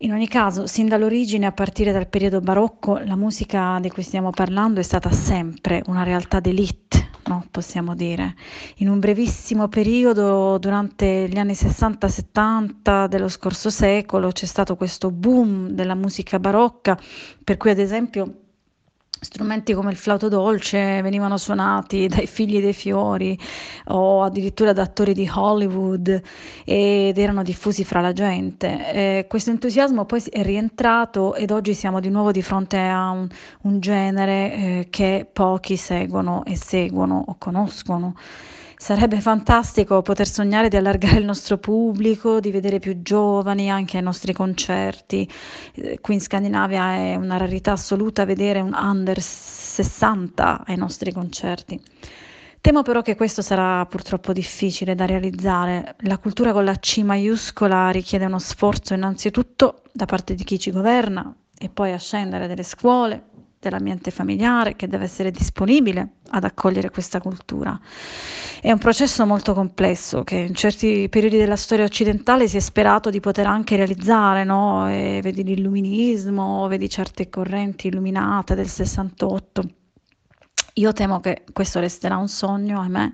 In 0.02 0.14
ogni 0.14 0.30
caso, 0.30 0.66
sin 0.66 0.88
dall'origine, 0.88 1.46
a 1.46 1.52
partire 1.52 1.92
dal 1.92 2.08
periodo 2.08 2.40
barocco, 2.40 3.00
la 3.00 3.18
musica 3.18 3.80
di 3.82 3.90
cui 3.90 4.02
stiamo 4.02 4.30
parlando 4.30 4.80
è 4.80 4.84
stata 4.84 5.12
sempre 5.12 5.84
una 5.88 6.04
realtà 6.04 6.40
d'élite, 6.40 7.10
no? 7.26 7.46
possiamo 7.52 7.96
dire. 7.96 8.34
In 8.78 8.88
un 8.88 9.00
brevissimo 9.00 9.68
periodo, 9.68 10.58
durante 10.58 11.28
gli 11.28 11.38
anni 11.38 11.52
60-70 11.52 13.08
dello 13.08 13.28
scorso 13.28 13.70
secolo, 13.70 14.32
c'è 14.32 14.46
stato 14.46 14.78
questo 14.78 15.12
boom 15.12 15.72
della 15.72 15.96
musica 15.96 16.40
barocca, 16.40 16.98
per 17.44 17.58
cui 17.58 17.72
ad 17.72 17.80
esempio 17.80 18.49
Strumenti 19.22 19.74
come 19.74 19.92
il 19.92 19.98
flauto 19.98 20.30
dolce 20.30 21.02
venivano 21.02 21.38
suonati 21.38 22.08
dai 22.10 22.26
figli 22.26 22.62
dei 22.62 22.74
fiori 22.74 23.38
o 23.88 24.24
addirittura 24.24 24.72
da 24.72 24.84
attori 24.84 25.14
di 25.14 25.30
Hollywood 25.34 26.22
ed 26.64 27.18
erano 27.18 27.44
diffusi 27.44 27.84
fra 27.84 28.00
la 28.00 28.14
gente. 28.14 28.94
E 28.94 29.26
questo 29.28 29.50
entusiasmo 29.50 30.06
poi 30.06 30.24
è 30.30 30.42
rientrato 30.42 31.36
ed 31.36 31.52
oggi 31.52 31.74
siamo 31.74 32.00
di 32.00 32.10
nuovo 32.10 32.32
di 32.32 32.42
fronte 32.42 32.78
a 32.78 33.10
un, 33.10 33.28
un 33.64 33.80
genere 33.82 34.54
eh, 34.54 34.88
che 34.90 35.28
pochi 35.32 35.76
seguono 35.76 36.46
e 36.46 36.56
seguono 36.56 37.22
o 37.28 37.36
conoscono. 37.38 38.16
Sarebbe 38.82 39.20
fantastico 39.20 40.02
poter 40.02 40.26
sognare 40.26 40.70
di 40.70 40.78
allargare 40.78 41.18
il 41.18 41.26
nostro 41.26 41.58
pubblico, 41.58 42.40
di 42.40 42.50
vedere 42.50 42.80
più 42.80 43.02
giovani 43.02 43.70
anche 43.70 43.98
ai 43.98 44.04
nostri 44.04 44.32
concerti. 44.32 45.30
Eh, 45.74 46.00
qui 46.00 46.14
in 46.14 46.22
Scandinavia 46.22 46.96
è 46.96 47.16
una 47.16 47.36
rarità 47.36 47.74
assoluta 47.74 48.24
vedere 48.24 48.62
un 48.62 48.74
under 48.74 49.20
60 49.20 50.64
ai 50.66 50.78
nostri 50.78 51.12
concerti. 51.12 51.80
Temo 52.62 52.82
però 52.82 53.02
che 53.02 53.18
questo 53.18 53.42
sarà 53.42 53.86
purtroppo 53.86 54.32
difficile 54.32 54.96
da 54.96 55.06
realizzare. 55.06 55.96
La 56.04 56.18
cultura 56.18 56.54
con 56.54 56.64
la 56.64 56.80
C 56.80 57.00
maiuscola 57.00 57.90
richiede 57.90 58.26
uno 58.26 58.40
sforzo 58.40 58.94
innanzitutto 58.94 59.82
da 59.92 60.06
parte 60.06 60.36
di 60.36 60.46
chi 60.46 60.58
ci 60.58 60.72
governa 60.72 61.36
e 61.62 61.68
poi 61.68 61.92
a 61.92 61.98
scendere 61.98 62.48
delle 62.48 62.64
scuole, 62.64 63.29
dell'ambiente 63.60 64.10
familiare 64.10 64.76
che 64.76 64.88
deve 64.88 65.04
essere 65.04 65.32
disponibile 65.32 66.16
ad 66.30 66.46
accogliere 66.46 66.90
questa 66.90 67.20
cultura. 67.20 67.78
È 68.62 68.72
un 68.72 68.78
processo 68.78 69.26
molto 69.26 69.54
complesso 69.54 70.24
che 70.24 70.36
in 70.36 70.56
certi 70.56 71.08
periodi 71.10 71.38
della 71.38 71.56
storia 71.56 71.86
occidentale 71.86 72.48
si 72.48 72.58
è 72.58 72.60
sperato 72.62 73.10
di 73.10 73.20
poter 73.20 73.46
anche 73.46 73.76
realizzare, 73.76 74.44
no? 74.44 74.86
Vedi 74.86 75.44
l'illuminismo, 75.44 76.68
vedi 76.68 76.90
certe 76.90 77.30
correnti 77.30 77.88
illuminate 77.88 78.56
del 78.56 78.68
68. 78.68 79.64
Io 80.76 80.94
temo 80.94 81.20
che 81.20 81.44
questo 81.52 81.80
resterà 81.80 82.18
un 82.18 82.30
sogno, 82.30 82.80
ahimè, 82.80 83.12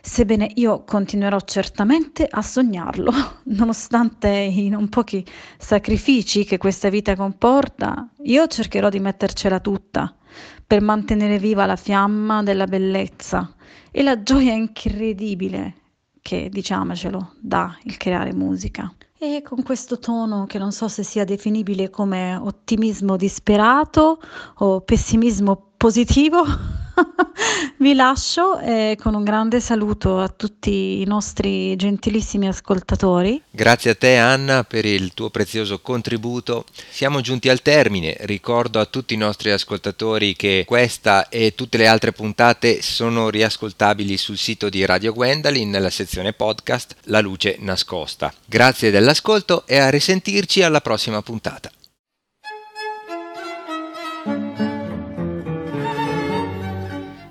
sebbene 0.00 0.50
io 0.54 0.84
continuerò 0.84 1.40
certamente 1.40 2.26
a 2.28 2.42
sognarlo, 2.42 3.12
nonostante 3.54 4.28
i 4.28 4.68
non 4.68 4.88
pochi 4.88 5.24
sacrifici 5.58 6.44
che 6.44 6.58
questa 6.58 6.88
vita 6.88 7.16
comporta, 7.16 8.08
io 8.22 8.46
cercherò 8.46 8.88
di 8.88 9.00
mettercela 9.00 9.60
tutta 9.60 10.14
per 10.66 10.80
mantenere 10.80 11.38
viva 11.38 11.66
la 11.66 11.76
fiamma 11.76 12.42
della 12.42 12.66
bellezza 12.66 13.52
e 13.90 14.02
la 14.02 14.22
gioia 14.22 14.52
incredibile 14.52 15.74
che, 16.22 16.48
diciamocelo, 16.48 17.32
dà 17.40 17.76
il 17.84 17.96
creare 17.96 18.32
musica. 18.32 18.92
E 19.18 19.42
con 19.42 19.62
questo 19.62 19.98
tono 19.98 20.46
che 20.46 20.58
non 20.58 20.72
so 20.72 20.88
se 20.88 21.02
sia 21.02 21.24
definibile 21.24 21.90
come 21.90 22.36
ottimismo 22.36 23.16
disperato 23.16 24.18
o 24.58 24.80
pessimismo 24.80 25.72
positivo, 25.76 26.44
Vi 27.78 27.94
lascio 27.94 28.58
eh, 28.58 28.96
con 29.00 29.14
un 29.14 29.24
grande 29.24 29.60
saluto 29.60 30.18
a 30.18 30.28
tutti 30.28 31.00
i 31.00 31.04
nostri 31.04 31.74
gentilissimi 31.76 32.48
ascoltatori. 32.48 33.40
Grazie 33.50 33.92
a 33.92 33.94
te 33.94 34.16
Anna 34.16 34.64
per 34.64 34.84
il 34.84 35.14
tuo 35.14 35.30
prezioso 35.30 35.80
contributo. 35.80 36.64
Siamo 36.90 37.20
giunti 37.20 37.48
al 37.48 37.62
termine. 37.62 38.16
Ricordo 38.20 38.80
a 38.80 38.86
tutti 38.86 39.14
i 39.14 39.18
nostri 39.18 39.50
ascoltatori 39.50 40.34
che 40.36 40.64
questa 40.66 41.28
e 41.28 41.54
tutte 41.54 41.78
le 41.78 41.86
altre 41.86 42.12
puntate 42.12 42.82
sono 42.82 43.30
riascoltabili 43.30 44.16
sul 44.16 44.38
sito 44.38 44.68
di 44.68 44.84
Radio 44.84 45.12
Gwendalin 45.12 45.70
nella 45.70 45.90
sezione 45.90 46.32
podcast 46.32 46.96
La 47.04 47.20
luce 47.20 47.56
nascosta. 47.60 48.32
Grazie 48.44 48.90
dell'ascolto 48.90 49.64
e 49.66 49.78
a 49.78 49.88
risentirci 49.88 50.62
alla 50.62 50.80
prossima 50.80 51.22
puntata. 51.22 51.70